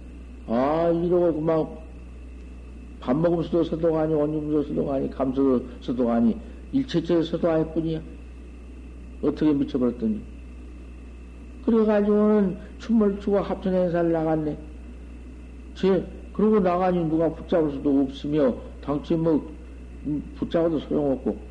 아, 0.47 0.89
이러고 0.89 1.33
그만 1.35 1.86
밥 2.99 3.15
먹으면서도 3.15 3.63
서도가니, 3.63 4.13
옷 4.13 4.27
입으면서 4.33 4.69
서도가니, 4.69 5.09
감서도 5.11 5.67
서도가니, 5.81 6.37
일체적으로 6.71 7.23
서도가니 7.23 7.73
뿐이야. 7.73 8.01
어떻게 9.21 9.53
미쳐버렸더니. 9.53 10.21
그래가지고는 11.61 12.57
춤을 12.77 13.19
추고 13.19 13.39
합천 13.39 13.73
행사를 13.73 14.11
나갔네. 14.11 14.57
제, 15.75 16.05
그러고 16.33 16.59
나가니 16.59 17.03
누가 17.05 17.33
붙잡을 17.33 17.71
수도 17.71 18.01
없으며, 18.01 18.55
당최 18.81 19.15
뭐, 19.15 19.55
음, 20.05 20.31
붙잡아도 20.35 20.79
소용없고, 20.79 21.47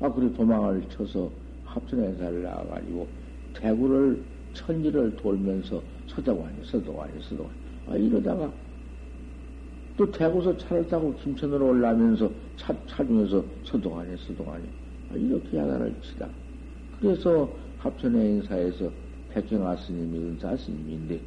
아, 0.00 0.12
그래 0.12 0.32
도망을 0.32 0.88
쳐서 0.88 1.30
합천 1.64 2.02
행사를 2.02 2.42
나가가지고, 2.42 3.08
대구를, 3.52 4.24
천지를 4.54 5.14
돌면서 5.16 5.84
서도가니, 6.06 6.64
서도가니, 6.64 7.22
서도가니. 7.22 7.58
아, 7.86 7.96
이러다가, 7.96 8.52
또 9.98 10.08
대구서 10.12 10.56
차를 10.56 10.86
타고 10.86 11.12
김천으로 11.16 11.70
올라면서 11.70 12.30
차, 12.56 12.72
차 12.86 13.04
중에서 13.04 13.44
서동안에 13.64 14.16
서동안에 14.16 14.64
아, 15.10 15.16
이렇게 15.16 15.58
야단을 15.58 15.92
치다. 16.00 16.28
그래서 17.00 17.52
합천의 17.78 18.36
행사에서 18.36 18.92
백경아 19.30 19.74
스님이 19.76 20.18
은사 20.18 20.56
스님인데 20.56 21.20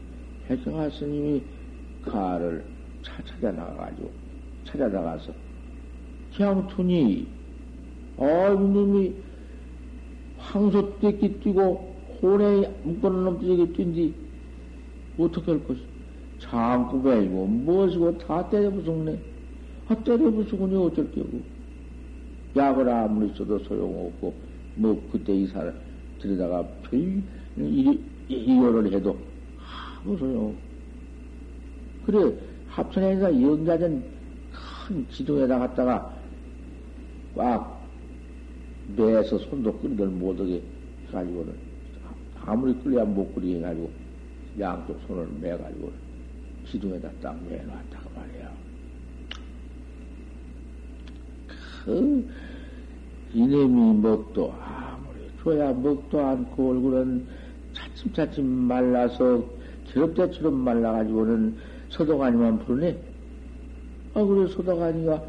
백경아 0.48 0.90
스님이 0.90 1.44
가를 2.02 2.64
차 3.04 3.22
찾아 3.24 3.52
나가가지고 3.52 4.10
찾아 4.64 4.88
나가서 4.88 5.34
그냥투니 6.34 7.28
어이님이 8.16 9.16
황소 10.38 10.98
떼기 11.00 11.42
뛰고 11.42 12.20
혼에 12.22 12.70
묶어놓은 12.84 13.24
놈들에게 13.26 13.74
뛴디 13.74 14.14
어떻게 15.18 15.52
할 15.52 15.68
것이? 15.68 15.91
장구배이고 16.42 17.46
무엇이고 17.48 18.18
다 18.18 18.50
때려 18.50 18.70
부수네. 18.72 19.20
아, 19.88 19.96
때려 20.04 20.30
부수고니 20.32 20.76
어쩔 20.76 21.10
게고. 21.12 21.40
약을 22.56 22.90
아무리 22.90 23.34
써도 23.34 23.58
소용없고, 23.60 24.34
뭐, 24.76 25.10
그때 25.12 25.34
이 25.34 25.48
사람 25.48 25.74
들여다가 26.20 26.68
별, 26.84 27.22
이요를 28.28 28.92
해도 28.92 29.18
아무 30.04 30.18
소용 30.18 30.56
그래, 32.06 32.34
합천에서 32.70 33.42
영자전 33.42 34.04
큰 34.88 35.06
지동에다 35.12 35.60
갔다가 35.60 36.14
꽉 37.36 37.82
매서 38.96 39.38
손도 39.38 39.78
끓이들 39.80 40.08
못하게 40.08 40.62
해가지고는 41.08 41.54
아무리 42.44 42.74
끌려야 42.76 43.06
못 43.06 43.34
끌리게 43.36 43.58
해가지고 43.58 43.90
양쪽 44.60 45.00
손을 45.08 45.28
매가지고 45.40 45.92
기둥에다 46.72 47.10
딱 47.22 47.38
내놨다고 47.50 48.10
말이야. 48.16 48.52
그, 51.84 52.30
이놈이 53.34 54.02
먹도 54.02 54.54
아무리 54.54 55.30
줘야 55.44 55.74
먹도 55.74 56.20
않고 56.20 56.70
얼굴은 56.70 57.28
차츰차츰 57.74 58.46
말라서 58.46 59.44
괴롭대처럼 59.88 60.54
말라가지고는 60.54 61.58
서동 61.90 62.24
아니면 62.24 62.60
부르네. 62.60 62.98
아, 64.14 64.24
그래, 64.24 64.48
소다가니가 64.48 65.24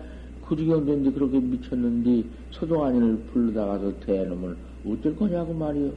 그 0.46 0.56
지경 0.56 0.84
된데 0.84 1.10
그렇게 1.10 1.40
미쳤는데, 1.40 2.24
소동아니를 2.50 3.24
불러다가서 3.32 4.00
대놈을 4.00 4.56
어쩔 4.86 5.16
거냐고 5.16 5.54
말이요. 5.54 5.92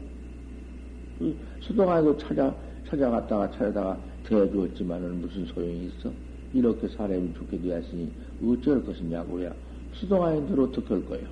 그 1.19 1.37
소동아니도 1.61 2.17
찾아, 2.17 2.55
찾아갔다가 2.87 3.51
찾아다가 3.51 4.14
대주었지만은 4.27 5.21
무슨 5.21 5.45
소용이 5.45 5.87
있어? 5.87 6.11
이렇게 6.53 6.87
사람이 6.87 7.33
죽게 7.33 7.61
되었으니 7.61 8.11
어쩔 8.43 8.83
것이냐고야. 8.85 9.53
수동아인들 9.93 10.59
어떻게 10.59 10.93
할 10.93 11.05
거예요? 11.05 11.27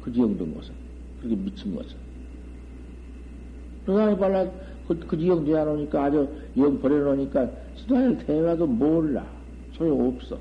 그 0.00 0.12
지경 0.12 0.36
된 0.36 0.54
것은. 0.54 0.74
그렇게 1.20 1.36
미친 1.36 1.74
것은. 1.74 1.96
수동아니 3.80 4.16
발라 4.18 4.50
그, 4.86 4.98
그 5.00 5.16
지경 5.18 5.44
되어 5.44 5.64
놓으니까 5.64 6.04
아주 6.04 6.28
영 6.56 6.80
버려놓으니까 6.80 7.50
수동아니를 7.76 8.26
대화도 8.26 8.66
몰라. 8.66 9.26
소용없어. 9.72 10.38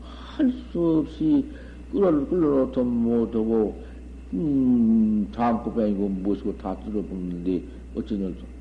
할 0.00 0.52
수 0.72 0.98
없이 0.98 1.50
끌어, 1.90 2.26
끌어놓도 2.28 2.84
못하고, 2.84 3.82
음, 4.34 5.30
다음 5.34 5.62
코병이고 5.62 6.08
무엇이고 6.08 6.58
다 6.58 6.76
뚫어붙는데 6.80 7.62
어쩌냐. 7.94 8.55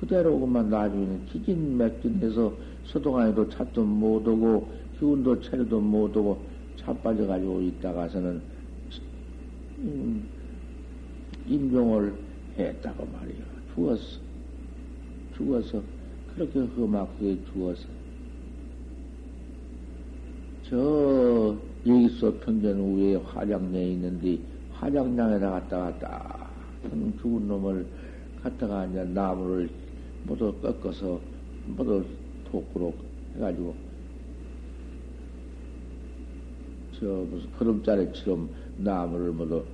그대로 0.00 0.38
그만 0.38 0.70
나중에는 0.70 1.26
기진맥진해서 1.26 2.52
소동안에도 2.84 3.48
찾도 3.48 3.84
못하고 3.84 4.68
기운도 4.98 5.40
차려도 5.42 5.80
못하고 5.80 6.40
차 6.76 6.92
빠져가지고 6.92 7.60
있다가서는 7.60 8.40
음, 9.80 10.28
임종을 11.46 12.14
했다고 12.56 13.06
말이야. 13.06 13.44
죽었어. 13.74 14.28
죽어서 15.36 15.82
그렇게 16.34 16.60
험하게 16.60 17.38
죽어서 17.52 17.86
저 20.68 21.56
여기서 21.86 22.34
평전 22.40 22.96
위에 22.96 23.16
화장량이 23.16 23.92
있는데 23.92 24.38
화장량에다 24.72 25.50
갔다가 25.50 25.98
딱 25.98 26.50
죽은 27.20 27.48
놈을 27.48 27.86
갖다가 28.42 28.86
이제 28.86 29.04
나무를 29.04 29.70
모두 30.24 30.52
꺾어서 30.60 31.20
모두 31.66 32.04
토꾸로 32.50 32.94
해가지고 33.34 33.74
저 36.98 37.06
무슨 37.06 37.50
걸음자리처럼 37.52 38.48
나무를 38.78 39.32
모두 39.32 39.64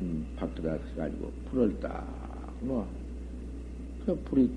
음, 0.00 0.26
밖에다 0.36 0.72
해가지고 0.72 1.32
불을 1.50 1.80
딱 1.80 2.54
놓아. 2.62 2.84
그 4.04 4.14
불이 4.24 4.50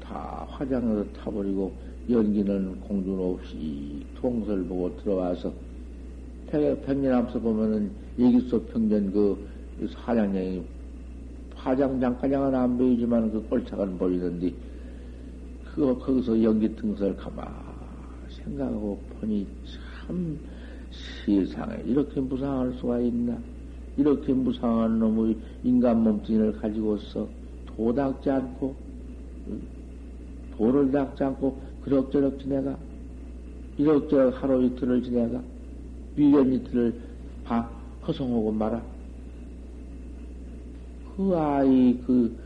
다 0.00 0.46
화장해서 0.48 1.04
타버리고 1.12 1.72
연기는 2.08 2.80
공중 2.80 3.20
없이 3.20 4.02
통설 4.18 4.64
보고 4.64 4.96
들어와서 4.98 5.52
백년 6.46 7.12
앞서 7.12 7.38
보면은 7.38 7.90
얘기소 8.18 8.62
평전 8.66 9.12
그 9.12 9.46
사장량이 9.92 10.62
화장장가장은 11.54 12.54
안 12.54 12.78
보이지만 12.78 13.30
그 13.30 13.46
꼴차가 13.48 13.84
보이는데 13.84 14.54
그, 15.78 15.96
거기서 15.96 16.42
연기 16.42 16.74
등설 16.74 17.16
가만 17.16 17.46
생각하고 18.28 18.98
보니 19.20 19.46
참 20.06 20.36
세상에 21.24 21.84
이렇게 21.86 22.20
무상할 22.20 22.72
수가 22.80 22.98
있나? 22.98 23.38
이렇게 23.96 24.32
무상한 24.32 24.98
놈의 24.98 25.36
인간 25.62 26.02
몸뚱이를 26.02 26.54
가지고서 26.54 27.28
도 27.66 27.94
닦지 27.94 28.28
않고, 28.28 28.74
도를 30.56 30.90
닦지 30.90 31.22
않고, 31.22 31.60
그럭저럭 31.84 32.40
지내가, 32.40 32.76
이럭저럭 33.76 34.42
하루 34.42 34.64
이틀을 34.64 35.00
지내가, 35.04 35.40
1년 36.16 36.54
이틀을 36.54 37.00
봐, 37.44 37.70
허송하고 38.04 38.50
말아. 38.50 38.82
그 41.16 41.36
아이, 41.36 41.96
그, 42.04 42.36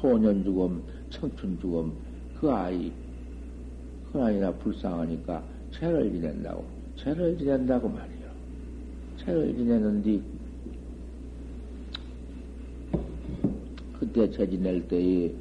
소년 0.00 0.44
죽음, 0.44 0.82
청춘 1.10 1.58
죽음, 1.60 1.92
그 2.40 2.50
아이, 2.50 2.92
그 4.12 4.22
아이나 4.22 4.52
불쌍하니까 4.52 5.42
죄를 5.72 6.10
지낸다고, 6.12 6.64
죄를 6.96 7.36
지낸다고 7.36 7.88
말이요. 7.88 8.28
죄를 9.18 9.54
지내는데, 9.56 10.20
그때 13.98 14.30
죄 14.30 14.48
지낼 14.48 14.86
때에 14.86 15.32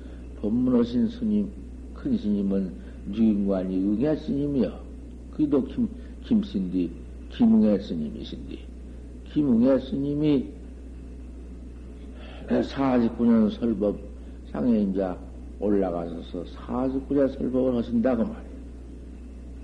법문하신 0.42 1.10
스님, 1.10 1.50
큰 1.94 2.18
스님은 2.18 2.72
유인관이 3.14 3.78
응애 3.78 4.16
스님이요. 4.16 4.80
그도 5.32 5.64
김, 5.66 5.88
김신디, 6.26 6.92
김웅애 7.30 7.80
스님이신디. 7.80 8.60
김웅애 9.32 9.80
스님이 9.80 10.48
49년 12.50 13.52
설법 13.52 14.07
상에 14.58 14.80
이제 14.82 15.08
올라가서서 15.60 16.44
49자 16.44 17.38
설법을 17.38 17.76
하신다고 17.78 18.24
말이에요. 18.24 18.58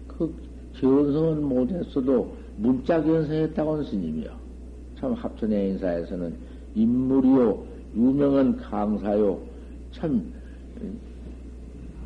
그 0.07 0.33
견성은 0.75 1.43
못했어도 1.43 2.35
문자 2.57 3.01
견성했다고는 3.01 3.85
스님이요. 3.85 4.29
참 4.99 5.13
합천의 5.13 5.71
인사에서는 5.71 6.35
인물이요, 6.75 7.65
유명한 7.95 8.55
강사요, 8.57 9.39
참 9.91 10.31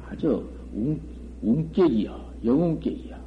아주 0.10 0.48
웅, 0.74 1.00
웅객이야, 1.42 2.18
영웅객이야. 2.46 3.18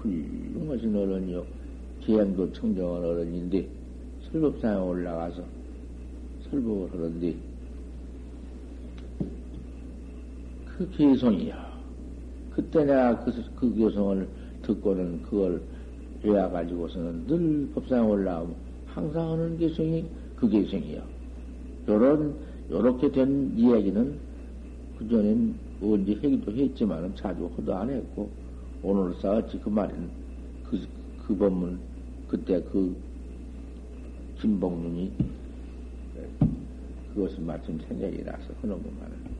훌륭하신 0.00 0.94
어른이요. 0.94 1.44
계양도 2.02 2.52
청정한 2.52 3.02
어른인데 3.02 3.66
설법상에 4.30 4.76
올라가서 4.78 5.42
설법을 6.50 6.92
하는데 6.92 7.34
그 10.76 10.90
개성이야. 10.90 11.72
그때 12.50 12.84
내가 12.84 13.24
그, 13.24 13.32
그 13.54 13.74
교성을 13.74 14.28
듣고는 14.62 15.22
그걸 15.22 15.62
외워가지고서는 16.22 17.26
늘 17.26 17.70
법상에 17.74 18.06
올라오면 18.06 18.56
항상 18.86 19.32
하는 19.32 19.58
개성이 19.58 20.04
그 20.36 20.48
개성이야. 20.48 21.02
요런, 21.88 22.34
요렇게 22.70 23.12
된 23.12 23.52
이야기는 23.56 24.18
그전엔 24.98 25.54
언제 25.82 26.14
하기도 26.14 26.52
했지만은 26.52 27.14
자주 27.16 27.46
허도 27.46 27.74
안 27.74 27.90
했고, 27.90 28.30
오늘 28.82 29.14
싸웠지 29.20 29.60
그 29.60 29.68
말은 29.68 30.08
그, 30.64 30.80
그 31.26 31.36
법문, 31.36 31.78
그때 32.28 32.62
그 32.72 32.96
김복륜이 34.40 35.12
그것을 37.14 37.44
마침 37.44 37.78
생각이 37.80 38.24
나서 38.24 38.52
하는 38.60 38.82
것만은. 38.82 39.33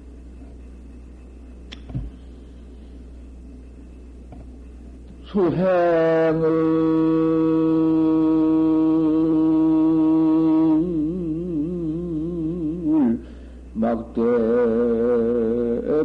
수행을 5.26 6.44
막대 13.72 14.20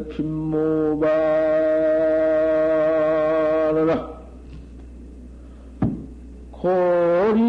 핀모바라 0.10 1.10
고리 6.52 7.40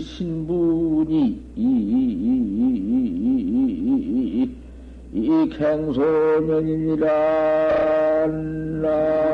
신분이 0.00 1.42
이 5.14 5.48
갱소년이니라 5.58 7.06
기 8.82 9.31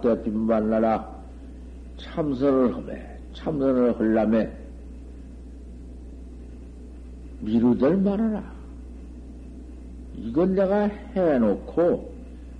막대 0.00 0.22
빈반나라 0.22 1.06
참선을 1.98 2.74
하매 2.74 3.18
참선을 3.34 3.98
하려면 3.98 4.52
미루들 7.40 7.96
말아라. 7.98 8.42
이건 10.16 10.54
내가 10.54 10.84
해놓고 10.84 12.12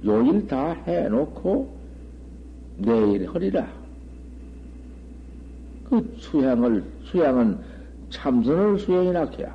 요일 0.05 0.47
다 0.47 0.73
해놓고 0.87 1.69
내일 2.79 3.27
허리라. 3.27 3.67
그 5.89 6.17
수행을 6.19 6.85
수행은 7.05 7.59
참선을 8.11 8.79
수행이나 8.79 9.25
해야. 9.39 9.55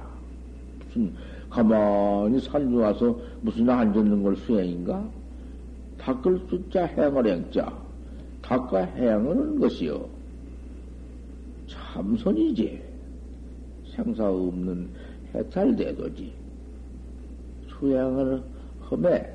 무슨, 0.86 1.14
가만히 1.50 2.40
산주 2.40 2.78
와서 2.78 3.18
무슨 3.42 3.70
앉았는 3.70 4.22
걸 4.22 4.36
수행인가? 4.36 5.04
닦을 6.06 6.40
숫자 6.48 6.86
행을 6.86 7.26
행자. 7.26 7.76
닦아 8.44 8.78
행하는 8.78 9.60
것이요. 9.60 10.08
참선이지. 11.68 12.80
생사 13.96 14.30
없는 14.30 14.88
해탈대도지. 15.34 16.32
수행을 17.68 18.44
험해 18.92 19.34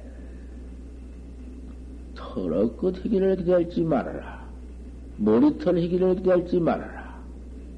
털어끝 2.14 3.04
희기를 3.04 3.36
기다리지 3.36 3.82
말아라. 3.82 4.48
머리털 5.16 5.76
희기를 5.76 6.16
기다리지 6.16 6.60
말아라. 6.60 7.20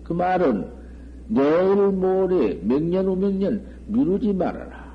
그 0.05 0.13
말은 0.13 0.69
내일 1.29 1.77
모레 1.93 2.61
몇년 2.63 3.07
후 3.07 3.17
몇 3.17 3.33
년 3.33 3.65
미루지 3.87 4.35
말아라. 4.35 4.93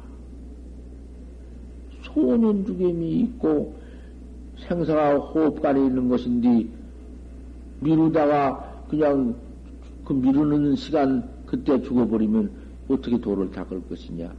소년 2.04 2.64
주겸이 2.66 3.20
있고 3.22 3.74
생사가 4.60 5.18
호흡간에 5.18 5.86
있는 5.86 6.10
것인데 6.10 6.68
미루다가 7.80 8.84
그냥 8.90 9.36
그 10.04 10.14
미루는 10.14 10.76
시간 10.76 11.30
그때 11.46 11.82
죽어버리면 11.82 12.50
어떻게 12.88 13.20
도를 13.20 13.52
닦을 13.52 13.82
것이냐. 13.88 14.34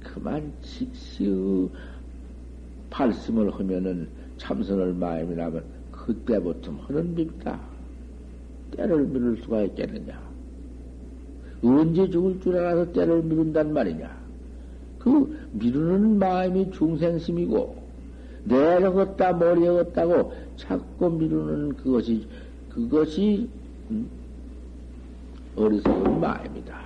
그만 0.00 0.52
즉시의 0.62 1.68
발심을 2.90 3.50
하면은 3.54 4.08
참선을 4.38 4.94
마음이라면 4.94 5.62
그때부터 5.92 6.72
하는 6.72 7.14
법이다. 7.14 7.60
때를 8.72 9.06
미룰 9.06 9.36
수가 9.42 9.62
있겠느냐. 9.62 10.20
언제 11.62 12.08
죽을 12.08 12.40
줄 12.40 12.56
알아서 12.56 12.90
때를 12.92 13.22
미룬단 13.22 13.72
말이냐. 13.72 14.18
그 14.98 15.38
미루는 15.52 16.18
마음이 16.18 16.70
중생심이고, 16.70 17.79
내가 18.44 18.92
걷다 18.92 19.32
머리에 19.34 19.68
걷다고 19.68 20.32
자꾸 20.56 21.10
미루는 21.10 21.76
그것이, 21.76 22.26
그것이, 22.70 23.48
음, 23.90 24.08
어리석은 25.56 26.20
마음이다. 26.20 26.80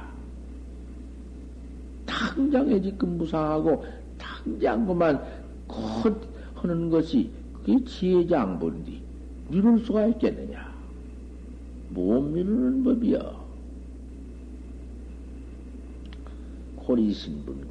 당장에 2.06 2.80
지금 2.80 3.18
무상하고, 3.18 3.84
당장 4.18 4.86
그만 4.86 5.22
곧 5.66 6.28
하는 6.54 6.90
것이, 6.90 7.30
그게 7.54 7.84
지혜장본디. 7.84 9.02
미룰 9.48 9.78
수가 9.80 10.06
있겠느냐. 10.06 10.72
못 11.90 12.20
미루는 12.22 12.82
법이여. 12.82 13.44
호리신분 16.86 17.70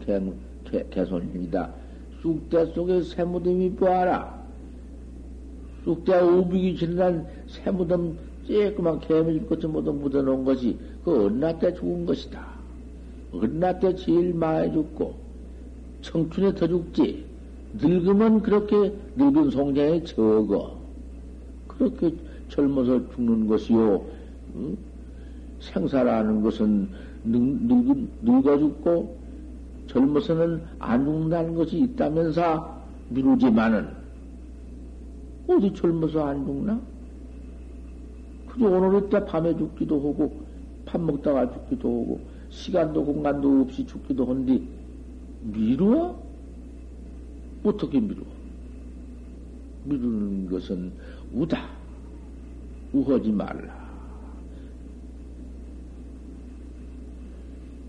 개손입니다. 0.90 1.72
쑥대 2.24 2.68
속에 2.68 3.02
새무덤이 3.02 3.72
보아라. 3.72 4.42
쑥대 5.84 6.22
우비기 6.22 6.78
지난 6.78 7.28
새무덤 7.48 8.18
쬐끄만 8.48 9.06
개미질 9.06 9.46
것좀 9.48 9.74
모두 9.74 9.92
묻어놓은 9.92 10.46
것이 10.46 10.78
그 11.04 11.26
언나 11.26 11.60
때 11.60 11.74
죽은 11.74 12.06
것이다. 12.06 12.46
언나 13.34 13.78
때 13.78 13.94
제일 13.96 14.34
많이 14.34 14.72
죽고 14.72 15.16
청춘에 16.02 16.56
더 16.56 16.66
죽지. 16.66 17.26
늙으면 17.74 18.42
그렇게 18.42 18.94
늙은 19.18 19.50
송장에 19.50 20.04
적어. 20.04 20.78
그렇게 21.68 22.14
젊어서 22.48 23.02
죽는 23.12 23.48
것이요. 23.48 24.06
응? 24.56 24.78
생사라는 25.60 26.42
것은 26.42 26.88
늙, 27.26 28.08
늙어 28.22 28.60
죽고 28.60 29.23
젊어서는 29.88 30.64
안 30.80 31.06
죽는다는 31.06 31.56
것이 31.56 31.80
있다면서 31.80 32.82
미루지만은 33.10 33.90
어디 35.48 35.74
젊어서 35.74 36.26
안 36.26 36.46
죽나? 36.46 36.80
그저 38.48 38.66
오늘 38.66 39.04
이때 39.04 39.26
밤에 39.26 39.56
죽기도 39.58 39.98
하고 39.98 40.44
밥 40.86 41.02
먹다가 41.02 41.52
죽기도 41.52 41.90
하고 41.90 42.20
시간도 42.50 43.04
공간도 43.04 43.62
없이 43.62 43.86
죽기도 43.86 44.26
한디 44.26 44.68
미루어? 45.42 46.18
어떻게 47.64 48.00
미루어? 48.00 48.26
미루는 49.86 50.50
것은 50.50 50.92
우다. 51.34 51.70
우하지 52.94 53.32
말라. 53.32 53.83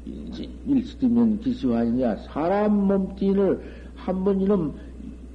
일시면 0.06 1.40
기시환이냐 1.40 2.16
사람 2.28 2.86
몸뚱이를 2.86 3.60
한 3.96 4.24
번 4.24 4.40
이놈 4.40 4.74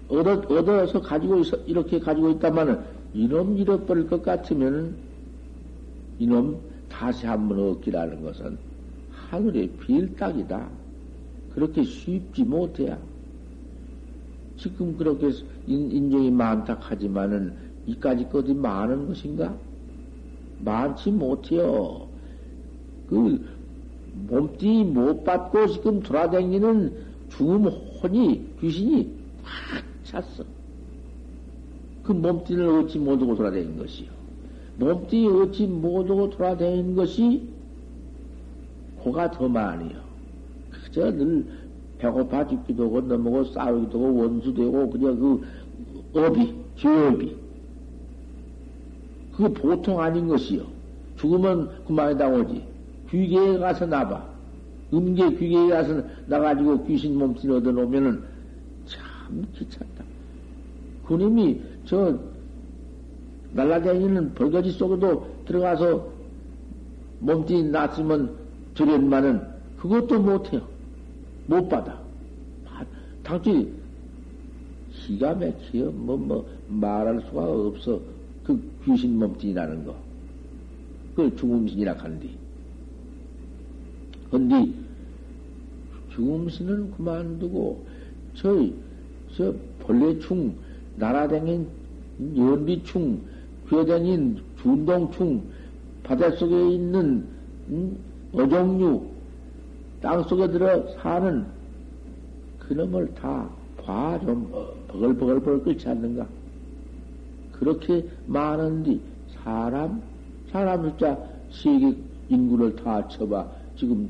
얻어, 0.10 0.34
얻어서 0.50 1.02
가지고 1.02 1.40
있어, 1.40 1.58
이렇게 1.66 2.00
가지고 2.00 2.32
있다마는 2.32 2.80
이놈 3.14 3.58
잃어버릴 3.58 4.08
것 4.08 4.22
같으면 4.22 4.96
이놈 6.20 6.60
다시 6.90 7.26
한 7.26 7.48
번 7.48 7.60
얻기라는 7.60 8.22
것은 8.22 8.58
하늘의 9.12 9.70
빌딱이다. 9.80 10.70
그렇게 11.54 11.84
쉽지 11.84 12.44
못해야. 12.44 12.98
지금 14.58 14.98
그렇게 14.98 15.32
인, 15.68 16.12
정이 16.12 16.32
많다 16.32 16.78
하지만은 16.80 17.54
이까지 17.86 18.28
것이 18.30 18.54
많은 18.54 19.08
것인가? 19.08 19.56
많지 20.60 21.12
못해요. 21.12 22.08
그 23.08 23.40
몸뚱이 24.28 24.84
못 24.84 25.24
받고 25.24 25.68
지금 25.68 26.02
돌아다니는 26.02 26.94
죽음 27.30 27.66
혼이, 27.66 28.46
귀신이 28.60 29.12
확 29.44 29.84
찼어. 30.04 30.44
그 32.04 32.12
몸뚱이를 32.12 32.68
어찌 32.70 32.98
못하고 32.98 33.36
돌아다니는 33.36 33.78
것이요. 33.78 34.10
몸뚱이 34.78 35.28
어찌 35.28 35.68
못하고 35.68 36.30
돌아다니는 36.30 36.96
것이 36.96 37.48
고가 38.98 39.32
더 39.32 39.48
많이요. 39.48 39.98
그저 40.72 41.12
늘 41.12 41.46
배고파 42.00 42.48
죽기도 42.48 42.86
하고 42.86 43.02
넘어고 43.02 43.46
싸우기도 43.46 44.00
하고 44.00 44.18
원수되고 44.22 44.90
그냥 44.90 45.20
그 45.20 45.46
업이, 46.14 46.56
죄업이. 46.78 47.36
그거 49.34 49.50
보통 49.50 50.02
아닌 50.02 50.28
것이요. 50.28 50.64
죽으면 51.18 51.84
그만이다 51.86 52.28
오지. 52.30 52.69
귀계에 53.12 53.58
가서 53.58 53.86
나봐. 53.86 54.40
음계 54.94 55.30
귀계에 55.36 55.70
가서 55.70 56.02
나가지고 56.28 56.86
귀신 56.86 57.18
몸뚱이 57.18 57.56
얻어놓으면은 57.58 58.24
참 58.86 59.46
귀찮다. 59.56 60.04
그님이 61.06 61.62
저 61.86 62.18
날라다니는 63.54 64.34
벌거지 64.34 64.72
속에도 64.72 65.28
들어가서 65.46 66.08
몸뚱이 67.20 67.64
났으면 67.64 68.36
저랬만은 68.76 69.42
그것도 69.78 70.20
못해요. 70.22 70.62
못 71.48 71.68
받아. 71.68 72.00
당시 73.24 73.72
기가 74.92 75.34
막히요. 75.34 75.92
뭐, 75.92 76.18
뭐, 76.18 76.48
말할 76.68 77.22
수가 77.22 77.44
없어. 77.44 78.00
그 78.44 78.60
귀신 78.86 79.18
몸뚱이라는 79.18 79.86
거. 79.86 79.96
그걸 81.16 81.36
죽음신이라 81.36 81.94
하는데. 81.94 82.30
근데 84.32 84.72
죽음신은 86.12 86.92
그만두고 86.92 87.86
저저 88.36 89.54
벌레충 89.82 90.56
날아다닌 90.98 91.68
연비충, 92.36 93.22
귀어다닌 93.70 94.42
준동충, 94.62 95.42
바닷속에 96.04 96.70
있는 96.72 97.26
음, 97.70 97.98
어종류, 98.34 99.04
땅속에 100.02 100.50
들어 100.52 100.86
사는 100.98 101.46
그놈을 102.60 103.14
다 103.16 103.60
봐 103.90 104.20
좀 104.20 104.52
버글버글버글 104.88 105.64
끓지 105.64 105.90
않는가? 105.90 106.28
그렇게 107.54 108.08
많은데 108.28 109.00
사람, 109.34 110.02
사람 110.52 110.84
숫자 110.90 111.18
세계 111.52 111.96
인구를 112.30 112.76
다 112.76 113.08
쳐봐. 113.08 113.48
지금 113.76 114.10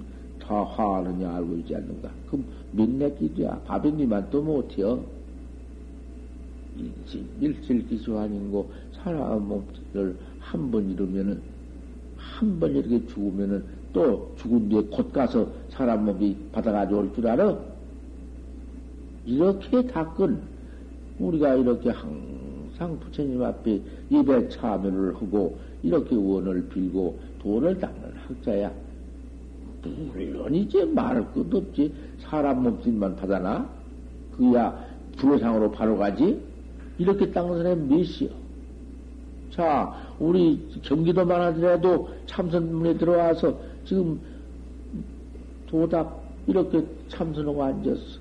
다 0.49 0.63
화하느냐 0.63 1.35
알고 1.35 1.57
있지 1.57 1.75
않는가? 1.75 2.09
그럼 2.25 2.43
몇내끼도야 2.71 3.61
바비님만 3.67 4.31
또 4.31 4.41
못해요. 4.41 5.05
일지, 6.75 7.23
일질기수 7.39 8.17
아닌고, 8.17 8.71
사람 8.93 9.47
몸을 9.47 10.17
한 10.39 10.71
번 10.71 10.89
잃으면은, 10.89 11.39
한 12.17 12.59
번 12.59 12.75
이렇게 12.75 13.05
죽으면은, 13.05 13.63
또 13.93 14.33
죽은 14.37 14.69
뒤에 14.69 14.81
곧 14.89 15.11
가서 15.13 15.51
사람 15.69 16.05
몸이 16.05 16.35
받아가지고 16.51 16.99
올 16.99 17.13
줄 17.13 17.27
알아? 17.27 17.59
이렇게 19.25 19.85
닦은, 19.85 20.41
우리가 21.19 21.55
이렇게 21.55 21.91
항상 21.91 22.97
부처님 22.99 23.43
앞에 23.43 23.81
입에 24.09 24.49
참여를 24.49 25.13
하고, 25.15 25.59
이렇게 25.83 26.15
원을 26.15 26.69
빌고, 26.69 27.19
도를 27.39 27.77
닦는 27.79 28.13
학자야. 28.15 28.88
물론 29.87 30.53
이제 30.53 30.83
말할 30.85 31.31
것도 31.33 31.57
없지. 31.57 31.93
사람 32.19 32.63
몸짓만 32.63 33.15
받아나? 33.15 33.69
그야 34.35 34.85
불호상으로 35.17 35.71
바로 35.71 35.97
가지? 35.97 36.39
이렇게 36.97 37.31
사람이 37.31 37.87
몇이요? 37.87 38.29
자, 39.51 39.93
우리 40.19 40.69
경기도만 40.81 41.41
하더라도 41.41 42.09
참선문에 42.25 42.97
들어와서 42.97 43.59
지금 43.85 44.19
도닥 45.67 46.23
이렇게 46.47 46.83
참선하고 47.07 47.63
앉았어. 47.63 48.19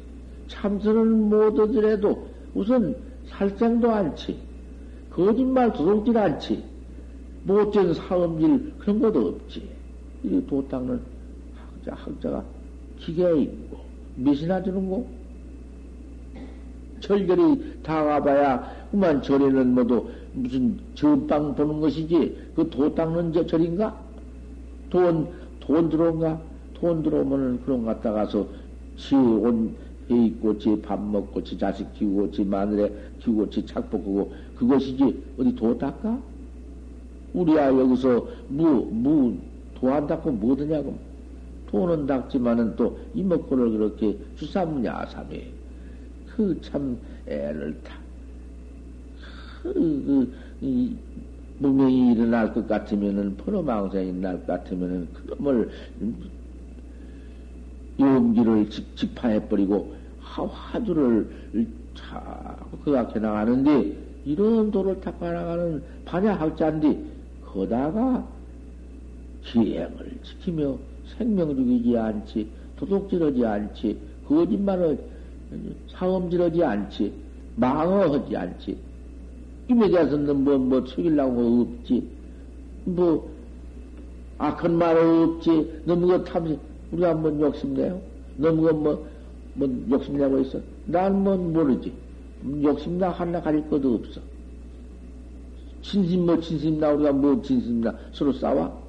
참선은 0.49 1.29
못 1.29 1.59
하더라도 1.59 2.29
우선 2.55 2.97
살생도 3.27 3.91
않지. 3.91 4.39
거짓말 5.11 5.73
도둑질 5.73 6.17
않지. 6.17 6.63
못된 7.45 7.95
사음질 7.95 8.75
그런 8.79 9.01
것도 9.01 9.29
없지. 9.29 9.69
이도 10.25 10.67
닦는 10.69 11.18
학자, 11.85 11.95
학자가 11.95 12.45
기계에 12.99 13.43
있고, 13.43 13.79
몇이나 14.17 14.63
주는 14.63 14.89
거? 14.89 15.05
철결이 17.01 17.83
다 17.83 18.03
가봐야, 18.05 18.89
그만 18.91 19.23
절에는 19.23 19.75
뭐도 19.75 20.11
무슨 20.33 20.79
전빵 20.95 21.55
보는 21.55 21.81
것이지, 21.81 22.37
그 22.55 22.69
도 22.71 22.93
닦는 22.95 23.33
저 23.33 23.47
절인가? 23.47 23.97
돈, 24.91 25.29
돈 25.61 25.89
들어온가? 25.89 26.41
돈 26.75 27.03
들어오면은 27.03 27.61
그런 27.65 27.85
것 27.85 27.95
갖다 28.03 28.13
가서 28.13 28.47
지온 28.97 29.77
해 30.11 30.27
있고, 30.27 30.59
지 30.59 30.75
밥 30.83 31.01
먹고, 31.01 31.43
지 31.45 31.57
자식 31.57 31.93
키우고, 31.95 32.31
지 32.33 32.43
마늘에 32.45 32.93
키우고, 33.21 33.51
지 33.51 33.65
착복 33.65 34.01
하고, 34.03 34.33
그것이지, 34.57 35.23
어디 35.39 35.55
도 35.55 35.77
닦아? 35.79 36.19
우리야 37.35 37.69
여기서 37.69 38.27
무, 38.49 38.89
무, 38.91 39.37
도안 39.75 40.07
닦고 40.07 40.33
뭐 40.33 40.57
드냐고. 40.57 40.99
돈은 41.69 42.07
닦지만은 42.07 42.77
또 42.77 43.01
이먹고를 43.15 43.71
그렇게 43.73 44.19
주삼냐, 44.37 45.07
삼이. 45.07 45.55
그 46.25 46.61
참 46.63 47.01
애를 47.27 47.83
타. 47.83 48.05
그, 49.63 49.73
그, 49.75 50.33
이, 50.61 50.99
무명이 51.59 52.13
일어날 52.13 52.53
것 52.55 52.67
같으면은, 52.67 53.37
퍼로망생이 53.37 54.13
날 54.15 54.39
것 54.41 54.47
같으면은, 54.47 55.13
그놈을, 55.13 55.71
용기를 58.01 58.71
직, 58.71 58.97
직파해버리고, 58.97 59.95
화두를 60.19 61.31
자꾸 61.95 62.79
그각해 62.79 63.19
나가는데, 63.21 64.21
이런 64.25 64.71
도를 64.71 65.01
닦아 65.01 65.33
나가는 65.33 65.85
반야학자인데, 66.05 67.05
거다가 67.41 68.33
기행을 69.43 70.21
지키며 70.23 70.79
생명 71.17 71.55
죽이지 71.55 71.97
않지, 71.97 72.51
도둑질하지 72.77 73.45
않지, 73.47 73.99
거짓말을 74.27 74.99
사음질하지 75.89 76.63
않지, 76.65 77.13
망어하지 77.57 78.37
않지. 78.37 78.79
임에 79.69 79.89
대해서는 79.91 80.45
뭐, 80.45 80.59
뭐, 80.59 80.85
죽이려고 80.85 81.63
없지. 81.63 82.09
뭐, 82.85 83.29
악한 84.39 84.77
말 84.79 84.97
없지. 84.97 85.83
너무 85.85 86.07
그 86.09 86.25
탐심, 86.25 86.59
우리가 86.93 87.11
한번 87.11 87.41
욕심내요? 87.41 88.01
너무 88.37 88.63
그 88.63 88.71
뭐, 88.73 89.09
뭐, 89.55 89.69
욕심내고 89.91 90.41
있어? 90.41 90.61
난 90.87 91.23
뭐 91.25 91.37
모르지. 91.37 91.93
욕심나 92.63 93.11
하나 93.11 93.41
가릴 93.43 93.69
것도 93.69 93.95
없어. 93.97 94.21
진심 95.83 96.27
뭐 96.27 96.39
진심 96.41 96.79
나 96.79 96.93
우리가 96.93 97.13
뭐 97.13 97.41
진심 97.43 97.81
나 97.81 97.95
서로 98.13 98.33
싸워? 98.33 98.88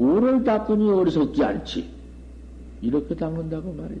도를 0.00 0.42
닦으니 0.44 0.90
어리석지 0.90 1.44
않지. 1.44 1.86
이렇게 2.80 3.14
닦는다고 3.14 3.74
말이야. 3.74 3.98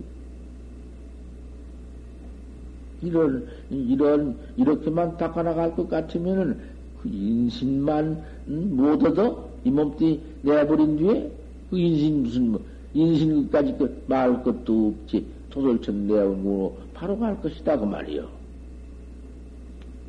이런, 3.02 3.46
이런, 3.68 4.36
이렇게만 4.56 5.18
닦아나갈 5.18 5.76
것 5.76 5.90
같으면은 5.90 6.58
그 7.02 7.08
인신만 7.10 8.22
못 8.46 9.04
얻어? 9.04 9.46
이 9.62 9.70
몸띠 9.70 10.20
내버린 10.40 10.96
뒤에 10.96 11.30
그 11.68 11.78
인신 11.78 12.22
무슨 12.22 12.52
뭐, 12.52 12.60
인신까지 12.94 13.74
그 13.76 14.02
말 14.06 14.42
것도 14.42 14.94
없지. 15.04 15.26
도솔천 15.50 16.06
내온 16.06 16.42
거로 16.44 16.76
바로 16.94 17.18
갈 17.18 17.38
것이다. 17.42 17.78
그 17.78 17.84
말이요. 17.84 18.26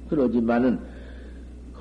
그러지만은, 0.10 0.80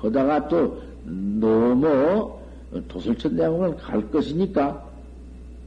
거다가 0.01 0.49
또 0.49 0.81
너무 1.05 2.40
도설천 2.87 3.35
내용을 3.35 3.75
갈 3.77 4.09
것이니까 4.09 4.89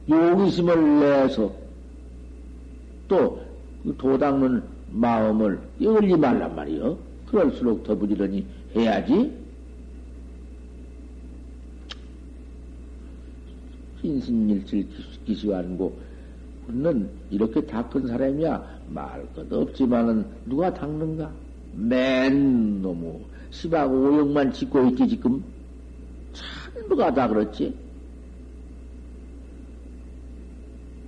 용의심을 0.09 0.99
내서 0.99 1.53
또그 3.07 3.95
도닦는 3.97 4.63
마음을 4.91 5.59
열리 5.81 6.15
말란 6.15 6.55
말이요. 6.55 6.97
그럴수록 7.27 7.83
더 7.83 7.95
부지런히 7.95 8.45
해야지. 8.75 9.31
인신일질 14.03 14.87
기시하고 15.25 15.97
우리는 16.67 17.09
이렇게 17.31 17.61
닦은 17.65 18.07
사람이야 18.07 18.79
말 18.89 19.25
것도 19.33 19.61
없지만은 19.61 20.25
누가 20.45 20.73
닦는가? 20.73 21.31
맨 21.73 22.81
너무 22.81 23.19
시박 23.49 23.91
오역만 23.91 24.53
짓고 24.53 24.87
있지 24.89 25.07
지금 25.07 25.43
전부가 26.85 27.13
다 27.13 27.27
그렇지. 27.27 27.73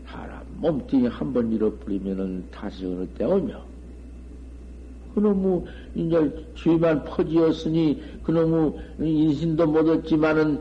사람 0.07 0.41
몸뚱이 0.57 1.07
한 1.07 1.34
번 1.34 1.51
잃어버리면은 1.51 2.45
다시 2.51 2.86
어느 2.86 3.05
때 3.17 3.25
오며. 3.25 3.61
그놈의 5.15 5.63
이제 5.95 6.45
주위만 6.55 7.03
퍼지었으니 7.05 8.01
그놈의 8.23 8.73
인신도 8.99 9.65
못 9.65 9.88
얻지만은 9.88 10.59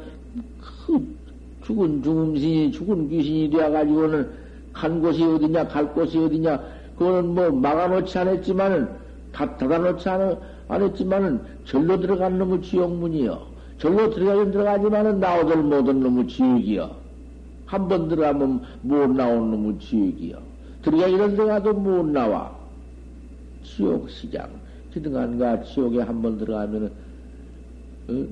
그 0.86 1.16
죽은 1.64 2.02
죽음신이 2.02 2.72
죽은 2.72 3.08
귀신이 3.08 3.50
되어가지고는 3.50 4.30
간 4.72 5.00
곳이 5.00 5.22
어디냐 5.24 5.68
갈 5.68 5.92
곳이 5.92 6.18
어디냐 6.18 6.62
그거는 6.98 7.34
뭐 7.34 7.50
막아놓지 7.50 8.16
않았지만은 8.18 8.88
다 9.32 9.56
닫아놓지 9.58 10.08
않, 10.08 10.38
않았지만은 10.68 11.40
절로 11.66 12.00
들어간 12.00 12.38
놈의 12.38 12.62
지옥문이요. 12.62 13.55
절로 13.78 14.10
들어가긴 14.10 14.52
들어가지만은 14.52 15.20
나오들 15.20 15.62
못한 15.62 16.00
놈의 16.00 16.28
지옥이여. 16.28 17.06
한 17.66 17.88
번 17.88 18.08
들어가면 18.08 18.62
못 18.82 19.10
나온 19.10 19.50
놈의 19.50 19.78
지옥이여. 19.80 20.38
들어가기는 20.82 21.36
들어가도 21.36 21.74
못 21.74 22.06
나와. 22.06 22.56
지옥 23.64 24.08
시장. 24.08 24.48
기등한가 24.92 25.62
지옥에 25.64 26.00
한 26.00 26.22
번 26.22 26.38
들어가면은, 26.38 26.90
어? 28.08 28.26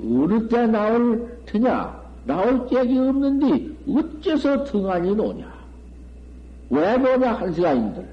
어느 0.00 0.48
때 0.48 0.66
나올 0.66 1.38
테냐? 1.46 2.00
나올 2.24 2.68
짝이 2.70 2.96
없는데, 2.98 3.70
어째서 3.88 4.64
등한이 4.64 5.14
노냐? 5.14 5.52
왜 6.70 6.96
노냐, 6.96 7.32
한 7.34 7.52
시간인들. 7.52 8.06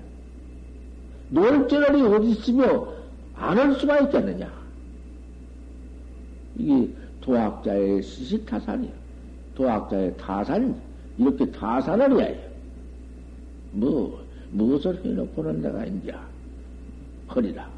놀 1.30 1.68
저럴이 1.68 2.02
어디 2.02 2.32
있으며, 2.32 2.88
안 3.36 3.58
할 3.58 3.74
수가 3.76 4.00
있겠느냐? 4.02 4.52
이게 6.58 6.90
도학자의 7.22 8.02
시시타산이야. 8.04 8.92
도학자의 9.56 10.16
타산, 10.18 10.80
이렇게 11.18 11.50
타산을 11.52 12.20
해야 12.20 12.26
해. 12.28 12.40
뭐, 13.72 14.24
무엇을 14.52 15.04
해놓고는 15.04 15.62
내가 15.62 15.86
이제 15.86 16.14
허리라. 17.34 17.70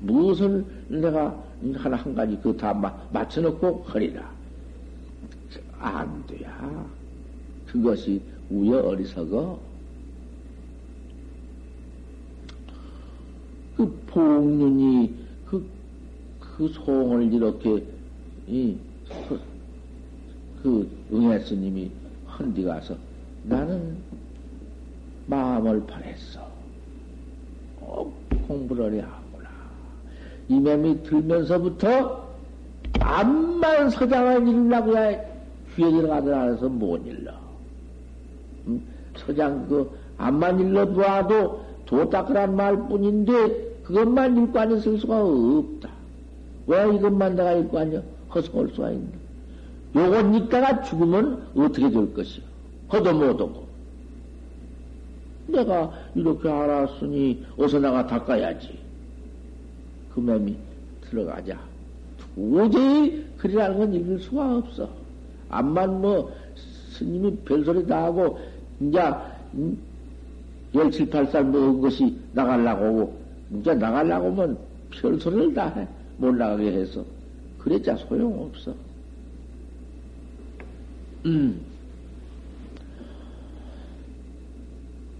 무엇을 0.00 0.64
내가 0.88 1.42
하나 1.74 1.96
한 1.96 2.14
가지 2.14 2.36
그 2.40 2.56
다 2.56 2.72
맞춰놓고 3.12 3.84
허리라. 3.92 4.30
안 5.80 6.24
돼야. 6.26 6.86
그것이 7.66 8.20
우여 8.50 8.80
어리석어. 8.80 9.60
그 13.76 14.02
봉륜이 14.06 15.14
그, 15.46 15.64
그 16.58 16.66
소원을 16.66 17.32
이렇게, 17.32 17.84
이, 18.48 18.76
그, 19.28 19.40
그 20.60 20.90
응애 21.12 21.38
스님이 21.38 21.92
헌디 22.26 22.64
가서 22.64 22.96
나는 23.44 23.96
마음을 25.26 25.86
바랬어. 25.86 26.40
꼭 27.76 28.12
공부를 28.48 28.94
해야 28.94 29.04
하구나. 29.04 29.48
이 30.48 30.58
맴이 30.58 31.04
들면서부터 31.04 32.26
암만 32.98 33.90
서장을 33.90 34.48
이루려고 34.48 34.96
야 34.96 35.12
귀에 35.76 35.90
들어가더라 35.92 36.42
해서 36.50 36.68
못 36.68 37.06
일러. 37.06 37.32
음? 38.66 38.84
서장 39.16 39.68
그 39.68 39.96
암만 40.16 40.58
일러보아도 40.58 41.64
도 41.86 42.10
닦으란 42.10 42.56
말 42.56 42.88
뿐인데 42.88 43.82
그것만 43.84 44.42
읽고 44.42 44.58
앉았을 44.58 44.98
수가 44.98 45.22
없다. 45.22 45.97
왜 46.68 46.94
이것만 46.94 47.34
내가 47.34 47.54
읽고 47.54 47.78
앉아 47.78 48.02
허송할 48.34 48.68
수가? 48.74 48.92
요건 49.96 50.34
읽다가 50.34 50.82
죽으면 50.82 51.48
어떻게 51.56 51.90
될 51.90 52.14
것이요? 52.14 52.44
허도 52.92 53.14
못하고. 53.14 53.66
내가 55.46 55.90
이렇게 56.14 56.48
알았으니 56.48 57.44
어서 57.56 57.78
나가 57.80 58.06
닦아야지. 58.06 58.78
그 60.14 60.20
맴이 60.20 60.56
들어가자. 61.08 61.58
도저히 62.34 63.24
그리라는 63.38 63.78
건 63.78 63.94
읽을 63.94 64.20
수가 64.20 64.58
없어. 64.58 64.90
암만 65.48 66.02
뭐 66.02 66.30
스님이 66.98 67.34
별소리 67.46 67.86
다 67.86 68.04
하고 68.04 68.38
이제 68.78 69.00
음, 69.54 69.78
열칠 70.74 71.08
팔살 71.08 71.44
먹은 71.44 71.80
것이 71.80 72.14
나가려고 72.34 72.84
오고 72.84 73.18
이제 73.54 73.74
나가려고 73.74 74.30
하면 74.32 74.58
별소리를 74.90 75.54
다 75.54 75.72
해. 75.74 75.88
못 76.18 76.34
나가게 76.34 76.72
해서 76.72 77.04
그랬자 77.58 77.96
소용없어. 77.96 78.74
음. 81.26 81.60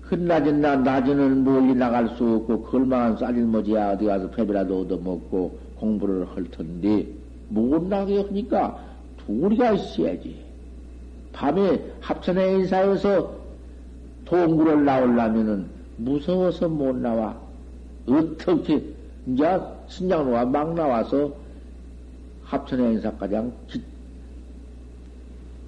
끝낮은 0.03 0.61
나, 0.61 0.76
낮에는 0.76 1.44
멀리 1.44 1.74
나갈 1.74 2.09
수 2.16 2.24
없고, 2.24 2.62
걸망한 2.64 3.18
쌀일머지야 3.18 3.92
어디 3.92 4.07
가서 4.07 4.30
패비라도 4.30 4.80
얻어먹고 4.80 5.59
공부를 5.76 6.26
할 6.34 6.44
텐데, 6.44 7.07
못 7.49 7.86
나게 7.86 8.22
하니까 8.22 8.82
둘이가 9.26 9.72
있어야지. 9.72 10.42
밤에 11.32 11.80
합천에 12.01 12.55
인사해서 12.55 13.38
동굴을 14.24 14.84
나오려면은 14.84 15.66
무서워서 15.99 16.68
못 16.68 16.96
나와. 16.96 17.38
어떻게, 18.07 18.82
이제 19.26 19.61
신장로가 19.89 20.45
막 20.47 20.74
나와서 20.74 21.34
합천에 22.45 22.93
인사가장 22.93 23.53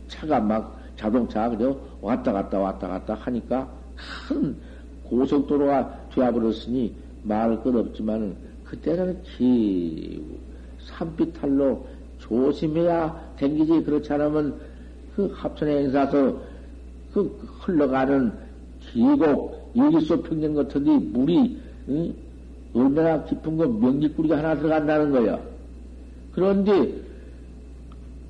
차가 0.08 0.40
막 0.40 0.80
자동차가 0.96 1.50
그저 1.50 1.78
왔다 2.00 2.32
갔다 2.32 2.58
왔다 2.58 2.88
갔다 2.88 3.14
하니까 3.14 3.70
큰 4.28 4.56
고속도로가 5.04 6.08
되어버렸으니 6.14 6.94
말할 7.22 7.62
것 7.62 7.74
없지만은 7.74 8.36
그때는 8.64 9.22
기 9.22 10.22
산비탈로 10.84 11.86
조심해야 12.18 13.34
댕기지 13.36 13.82
그렇지 13.82 14.12
않으면 14.12 14.60
그 15.16 15.32
합천에 15.34 15.78
행사서 15.78 16.40
그 17.12 17.48
흘러가는 17.60 18.32
기곡 18.80 19.72
일기소 19.74 20.22
평년 20.22 20.54
같은데 20.54 20.96
물이 20.96 21.60
응? 21.88 22.14
얼마나 22.74 23.24
깊은 23.24 23.56
거 23.56 23.66
명지꾸리가 23.66 24.38
하나 24.38 24.56
들어간다는 24.56 25.10
거야. 25.10 25.40
그런데 26.32 26.94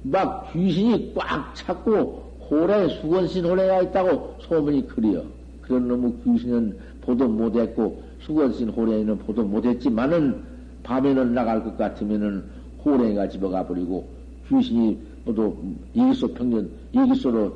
막 0.03 0.51
귀신이 0.53 1.13
꽉 1.15 1.55
찼고 1.55 2.31
홀에 2.51 2.89
수건신 3.01 3.45
홀에가 3.45 3.83
있다고 3.83 4.37
소문이 4.41 4.89
그리요. 4.89 5.25
그런 5.63 5.87
놈의 5.87 6.15
귀신은 6.25 6.79
보도 7.03 7.29
못했고 7.29 8.03
수건신 8.21 8.71
홀에는 8.71 9.19
보도 9.19 9.45
못했지만은 9.45 10.43
밤에는 10.83 11.35
나갈 11.35 11.63
것 11.63 11.77
같으면은 11.77 12.45
홀에가 12.85 13.29
집어가 13.29 13.67
버리고 13.67 14.09
귀신이 14.49 14.99
모두 15.25 15.55
이기소 15.95 16.29
평년 16.35 16.71
이기소로 16.93 17.53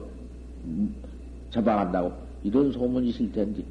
잡아간다고 1.51 2.13
이런 2.45 2.71
소문이 2.71 3.09
있을 3.09 3.33
텐데 3.33 3.63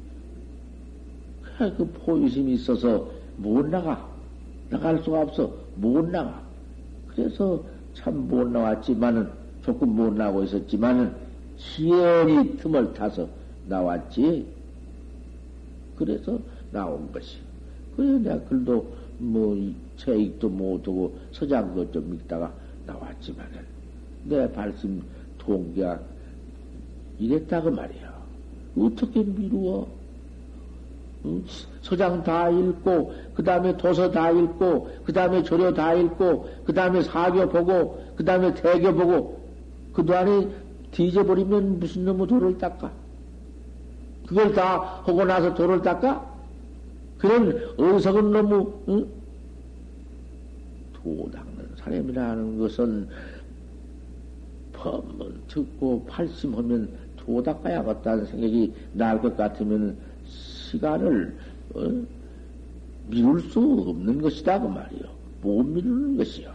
그 1.58 1.86
포유심이 2.04 2.54
있어서 2.54 3.10
못 3.36 3.66
나가 3.68 4.08
나갈 4.70 4.98
수가 5.02 5.22
없어 5.22 5.52
못 5.76 6.08
나가 6.10 6.42
그래서 7.08 7.62
참 7.94 8.28
못 8.28 8.48
나왔지만은 8.48 9.28
조금 9.62 9.90
못 9.90 10.12
나고 10.14 10.42
있었지만은 10.44 11.14
시연이 11.56 12.56
틈을 12.56 12.92
타서 12.94 13.28
나왔지. 13.68 14.46
그래서 15.96 16.38
나온 16.72 17.10
것이. 17.12 17.38
그래, 17.96 18.18
내가 18.18 18.40
글도 18.48 18.92
뭐, 19.18 19.56
체익도 19.96 20.48
못하고 20.48 21.16
서장 21.30 21.74
것좀 21.74 22.14
읽다가 22.14 22.52
나왔지만은, 22.86 23.60
내 24.24 24.50
발심 24.52 25.02
동기가 25.38 26.00
이랬다고 27.20 27.70
말이야. 27.70 28.12
어떻게 28.76 29.22
미루어? 29.22 29.86
서장 31.80 32.22
다 32.22 32.48
읽고, 32.50 33.14
그 33.34 33.42
다음에 33.42 33.76
도서 33.76 34.10
다 34.10 34.30
읽고, 34.30 34.90
그 35.04 35.12
다음에 35.12 35.42
조료 35.42 35.72
다 35.72 35.94
읽고, 35.94 36.48
그 36.64 36.72
다음에 36.72 37.02
사교 37.02 37.48
보고, 37.48 38.02
그 38.16 38.24
다음에 38.24 38.52
대교 38.54 38.94
보고, 38.94 39.40
그 39.92 40.04
동안에 40.04 40.48
뒤져버리면 40.90 41.80
무슨 41.80 42.04
놈의 42.04 42.26
도를 42.26 42.58
닦아? 42.58 42.90
그걸 44.26 44.52
다 44.52 45.00
하고 45.04 45.24
나서 45.24 45.54
도를 45.54 45.82
닦아? 45.82 46.24
그런 47.18 47.58
어리석은 47.78 48.30
놈의, 48.30 48.66
응? 48.88 49.06
도 50.94 51.30
닦는 51.30 51.68
사람이라는 51.76 52.58
것은 52.58 53.08
법문 54.72 55.40
듣고 55.48 56.04
팔심하면 56.06 56.88
도 57.16 57.42
닦아야겠다는 57.42 58.26
생각이 58.26 58.72
날 58.92 59.20
것 59.20 59.36
같으면 59.36 59.96
시간을, 60.74 61.36
어? 61.74 62.04
미룰 63.08 63.40
수 63.40 63.60
없는 63.60 64.20
것이다, 64.20 64.60
그 64.60 64.66
말이요. 64.66 65.02
못 65.42 65.62
미루는 65.62 66.16
것이요. 66.16 66.52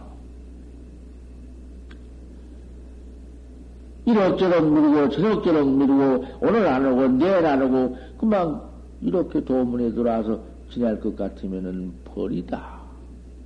이럭저럭 4.06 4.66
미루고 4.72 5.10
저럭저럭 5.10 5.68
미루고 5.68 6.24
오늘 6.40 6.66
안 6.66 6.86
오고 6.86 7.08
내일 7.18 7.46
안 7.46 7.62
오고 7.62 7.96
그만 8.18 8.60
이렇게 9.00 9.44
도문에 9.44 9.92
들어와서 9.92 10.40
지낼 10.70 10.98
것 11.00 11.16
같으면은 11.16 11.92
벌이다. 12.04 12.80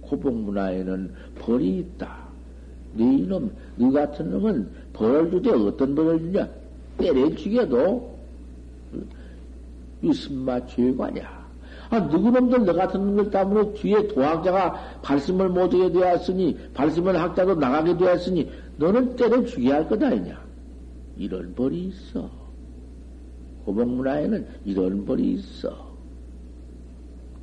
고봉문화에는 0.02 1.12
벌이 1.38 1.78
있다. 1.78 2.24
네 2.94 3.04
이놈, 3.04 3.50
네 3.76 3.90
같은 3.90 4.30
놈은 4.30 4.68
벌을 4.92 5.30
주되 5.30 5.50
어떤 5.50 5.94
벌을 5.94 6.18
주냐? 6.20 6.48
때려 6.98 7.34
죽여도 7.34 8.13
이신마 10.04 10.66
죄관이야. 10.66 11.44
아, 11.90 12.00
누구놈들 12.00 12.64
너 12.64 12.72
같은 12.72 13.00
놈들 13.00 13.30
때문에 13.30 13.72
뒤에 13.74 14.08
도학자가 14.08 15.00
발심을 15.02 15.48
못하게 15.48 15.92
되었으니, 15.92 16.56
발심을 16.74 17.20
학자도 17.20 17.54
나가게 17.54 17.96
되었으니, 17.96 18.50
너는 18.76 19.16
때려 19.16 19.44
죽여야 19.44 19.76
할 19.76 19.88
거다, 19.88 20.12
이냐. 20.12 20.42
이런 21.16 21.54
벌이 21.54 21.86
있어. 21.86 22.28
호봉문화에는 23.66 24.46
이런 24.64 25.04
벌이 25.04 25.34
있어. 25.34 25.94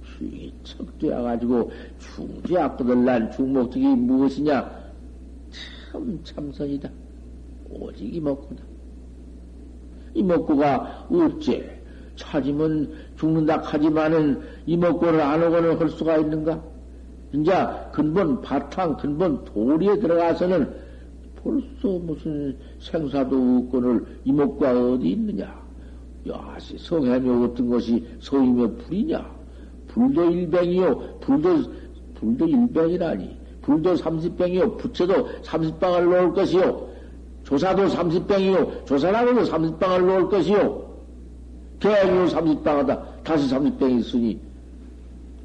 주인이 0.04 0.54
척되어가지고 0.64 1.72
중지악보들 2.00 3.06
난 3.06 3.32
중목적이 3.32 3.88
무엇이냐? 3.88 4.82
참 5.92 6.20
참선이다. 6.24 6.90
오직 7.70 8.14
이먹고다. 8.16 8.64
이먹고가 10.14 11.08
어째 11.10 11.81
찾으면 12.22 12.94
죽는다 13.18 13.62
하지만은 13.64 14.42
이먹고를 14.66 15.20
안 15.20 15.44
오고는 15.44 15.80
할 15.80 15.90
수가 15.90 16.18
있는가? 16.18 16.62
이제 17.34 17.52
근본 17.92 18.42
바탕, 18.42 18.96
근본 18.98 19.44
도리에 19.46 20.00
들어가서는 20.00 20.70
벌써 21.42 22.00
무슨 22.00 22.56
생사도 22.80 23.66
없건을 23.66 24.06
이목과 24.26 24.72
어디 24.72 25.10
있느냐? 25.10 25.60
야시 26.28 26.78
성해묘 26.78 27.48
같은 27.48 27.70
것이 27.70 28.06
소이며 28.20 28.68
불이냐? 28.86 29.26
불도 29.88 30.30
일병이요. 30.30 31.20
불도, 31.20 31.64
불도 32.16 32.48
일병이라니. 32.48 33.42
불도 33.62 33.96
삼십병이요. 33.96 34.78
부처도 34.78 35.28
삼십방을 35.44 36.06
놓을 36.06 36.34
것이요. 36.34 36.88
조사도 37.44 37.90
삼십병이요. 37.90 38.86
조사라고도 38.86 39.46
삼십방을 39.46 40.02
놓을 40.02 40.30
것이요. 40.30 40.91
개요 41.82 42.28
삼십방하다. 42.28 43.24
다시 43.24 43.48
삼십병이 43.50 44.00
있으니, 44.02 44.40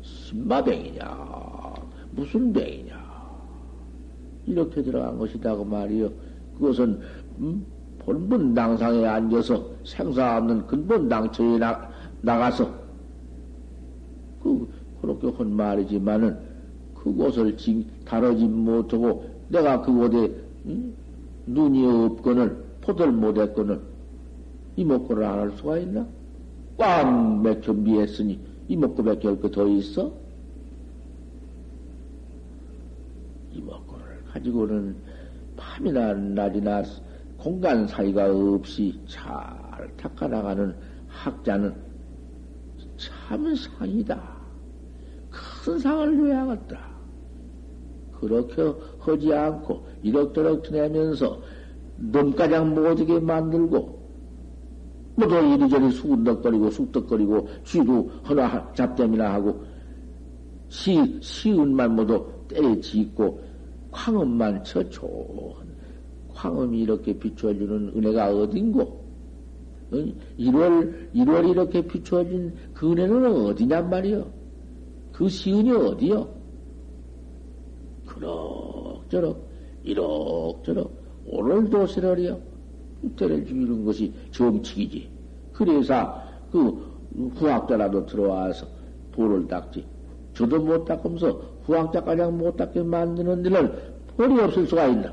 신마병이냐. 0.02 1.74
무슨 2.12 2.52
병이냐. 2.52 2.94
이렇게 4.46 4.82
들어간 4.82 5.18
것이다. 5.18 5.56
그 5.56 5.62
말이요. 5.62 6.10
그것은, 6.58 7.00
음? 7.38 7.64
본분 8.00 8.54
당상에 8.54 9.04
앉아서 9.06 9.64
생사 9.84 10.36
없는 10.36 10.66
근본 10.66 11.08
당처에 11.08 11.58
나, 11.58 11.90
나가서, 12.20 12.70
그, 14.42 14.68
그렇게 15.00 15.28
한 15.30 15.56
말이지만은, 15.56 16.38
그곳을 16.94 17.56
지, 17.56 17.86
다루지 18.04 18.44
못하고, 18.44 19.24
내가 19.48 19.80
그곳에, 19.80 20.30
음? 20.66 20.94
눈이 21.46 21.86
없거늘, 21.86 22.62
포들 22.82 23.10
못했거늘, 23.10 23.80
이목구를 24.76 25.24
안 25.24 25.38
할 25.38 25.50
수가 25.52 25.78
있나? 25.78 26.06
꽉 26.76 27.40
맥혀 27.42 27.72
미했으니, 27.72 28.40
이목구밖에 28.68 29.28
할거더 29.28 29.66
있어? 29.68 30.12
이목구를 33.52 34.24
가지고는 34.32 34.96
밤이나 35.56 36.12
낮이나 36.12 36.82
공간 37.38 37.86
사이가 37.86 38.30
없이 38.30 39.00
잘 39.06 39.90
닦아나가는 39.96 40.74
학자는 41.08 41.74
참 42.96 43.54
상이다. 43.54 44.36
큰 45.30 45.78
상을 45.78 46.16
줘야겠다. 46.16 46.96
그렇게 48.20 48.74
하지 48.98 49.34
않고 49.34 49.86
이럭저럭 50.02 50.64
지내면서 50.64 51.40
넘가장 51.96 52.74
못하게 52.74 53.20
만들고 53.20 53.95
뭐도 55.16 55.40
이리저리 55.40 55.90
수군덕거리고 55.92 56.70
숙덕거리고 56.70 57.48
쥐도 57.64 58.10
하나 58.22 58.72
잡담이나 58.74 59.34
하고 59.34 59.64
시, 60.68 61.18
시은만 61.20 61.96
모두 61.96 62.26
때려짓고 62.48 63.40
광음만 63.90 64.62
쳐 64.62 64.88
좋은 64.88 65.54
황음이 66.28 66.80
이렇게 66.80 67.18
비춰주는 67.18 67.92
은혜가 67.96 68.36
어딘고? 68.36 69.06
1월, 70.38 71.12
1월 71.14 71.48
이렇게 71.48 71.86
비춰진 71.86 72.52
그 72.74 72.92
은혜는 72.92 73.46
어디냔 73.46 73.88
말이요? 73.88 74.30
그 75.12 75.28
시은이 75.28 75.70
어디요? 75.70 76.28
그럭저럭, 78.06 79.48
이럭저럭, 79.84 80.92
오늘도 81.26 81.86
세월이요. 81.86 82.55
때를 83.14 83.46
죽이는 83.46 83.84
것이 83.84 84.12
정치이지. 84.30 85.08
그래서 85.52 86.22
그 86.50 86.84
후학자라도 87.34 88.06
들어와서 88.06 88.66
돌을 89.12 89.46
닦지. 89.46 89.84
저도 90.34 90.60
못 90.60 90.84
닦으면서 90.84 91.40
후학자까지 91.64 92.22
못 92.32 92.56
닦게 92.56 92.82
만드는 92.82 93.44
일을 93.44 93.94
벌이 94.16 94.40
없을 94.40 94.66
수가 94.66 94.86
있나? 94.88 95.12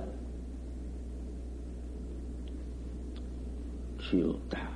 없다. 4.21 4.69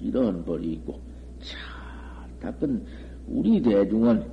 이런 0.00 0.44
벌이 0.44 0.74
있고, 0.74 1.00
잘 1.40 2.52
닦은 2.52 2.84
우리 3.26 3.60
대중은 3.60 4.24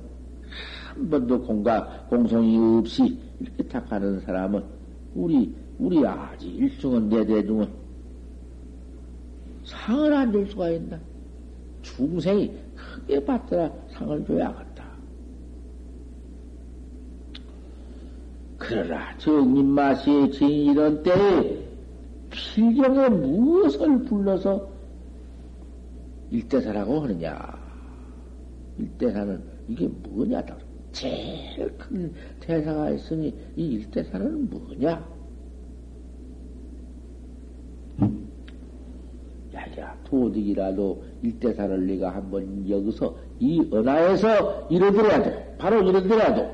한 0.94 1.10
번도 1.10 1.42
공가, 1.42 2.06
공성이 2.08 2.56
없이 2.56 3.18
이렇게 3.40 3.62
탁하는 3.64 4.20
사람은 4.20 4.62
우리, 5.14 5.52
우리 5.78 6.06
아지 6.06 6.48
일중은 6.48 7.08
내 7.08 7.24
대중은 7.24 7.68
상을 9.68 10.12
안 10.12 10.32
줄 10.32 10.46
수가 10.46 10.70
있나? 10.70 10.98
중생이 11.82 12.52
크게 12.74 13.24
받더라 13.24 13.70
상을 13.92 14.24
줘야겠다. 14.26 14.88
그러나 18.58 19.16
정인마시의 19.18 20.32
진 20.32 20.48
이런 20.48 21.02
때에 21.02 21.64
필경에 22.30 23.08
무엇을 23.08 24.04
불러서 24.04 24.68
일대사라고 26.30 27.00
하느냐? 27.02 27.38
일대사는 28.78 29.40
이게 29.68 29.86
뭐냐? 29.86 30.44
제일 30.92 31.68
큰 31.78 32.12
대사가 32.40 32.90
있으니 32.90 33.28
이 33.56 33.66
일대사는 33.74 34.50
뭐냐? 34.50 35.06
야야 39.54 39.96
도둑이라도 40.08 41.04
일대사를 41.22 41.86
네가 41.86 42.14
한번 42.14 42.68
여기서 42.68 43.16
이 43.38 43.60
은하에서 43.72 44.68
이르더라도 44.70 45.30
바로 45.58 45.82
이르더라도 45.82 46.48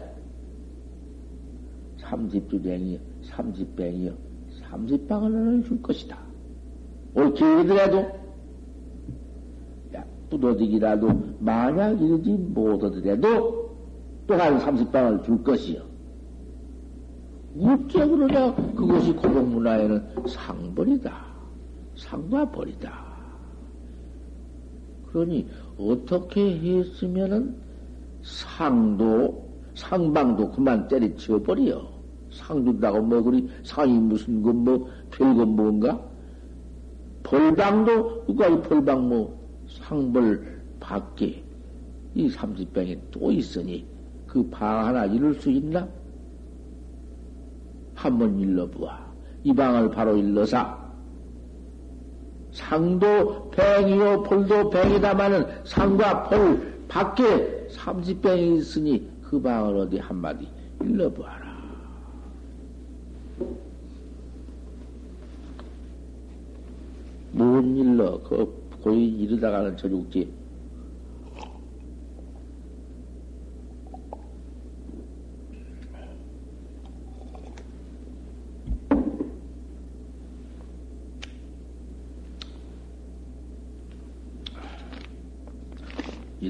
삼십주뱅이 1.99 3.01
삼십뱅이요 3.23 4.13
삼십방을 4.75 5.33
너는 5.33 5.65
줄 5.65 5.81
것이다. 5.83 6.19
옳게 7.15 7.45
이르더라도, 7.45 7.99
야, 9.95 10.05
뿌도득이라도, 10.31 11.09
만약 11.39 12.01
이르지 12.01 12.33
못하더라도, 12.33 13.77
또한 14.27 14.59
삼십방을 14.59 15.23
줄 15.23 15.43
것이요. 15.45 15.83
어째 17.61 18.07
그러냐? 18.07 18.55
그것이 18.75 19.13
고봉문화에는 19.13 20.27
상벌이다. 20.27 21.25
상과 21.97 22.51
벌이다. 22.51 23.14
그러니, 25.15 25.47
어떻게 25.79 26.59
했으면은 26.59 27.57
상도, 28.23 29.49
상방도 29.75 30.51
그만 30.51 30.89
때려치워 30.89 31.41
버려. 31.43 31.89
상 32.33 32.65
준다고 32.65 33.01
뭐 33.01 33.23
그리 33.23 33.49
상이 33.63 33.97
무슨 34.01 34.43
건뭐 34.43 34.89
별건 35.13 35.51
뭔가? 35.55 36.05
벌방도 37.23 38.25
누가 38.27 38.49
이 38.49 38.61
벌방 38.63 39.09
뭐 39.09 39.41
상벌 39.69 40.61
밖에 40.81 41.45
이 42.15 42.29
삼십병이 42.29 42.99
또 43.13 43.31
있으니 43.31 43.87
그 44.27 44.51
방 44.51 44.87
하나 44.87 45.07
이룰 45.07 45.35
수 45.41 45.49
있나? 45.49 45.89
한번 47.95 48.37
일러보아. 48.41 49.15
이 49.45 49.55
방을 49.55 49.91
바로 49.91 50.17
일러사. 50.17 50.84
상도 52.55 53.51
뱅이요, 53.51 54.23
벌도 54.23 54.71
뱅이다마는 54.71 55.65
상과 55.65 56.29
벌 56.29 56.87
밖에 56.87 57.67
삼십병이 57.71 58.59
있으니 58.59 59.11
그 59.23 59.43
방을 59.43 59.77
어디 59.77 59.99
한마디 59.99 60.49
일러보아라. 60.81 61.53
뭔 67.33 67.77
일로 67.77 68.21
그 68.23 68.55
고이 68.81 69.05
이르다가는 69.05 69.77
저 69.77 69.89
죽지. 69.89 70.44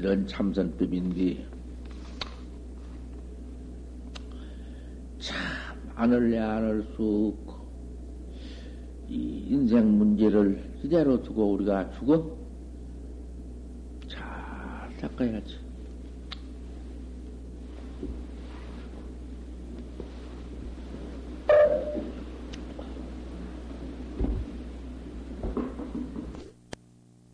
이런 0.05 0.27
참선법인데 0.27 1.47
참 5.17 5.35
안을래 5.95 6.37
안을 6.37 6.83
수 6.95 7.33
없고 7.39 7.65
이 9.09 9.47
인생 9.49 9.97
문제를 9.97 10.79
이대로 10.83 11.23
두고 11.23 11.53
우리가 11.53 11.89
죽어? 11.97 12.37
잘 14.07 14.95
닦아야지. 14.99 15.64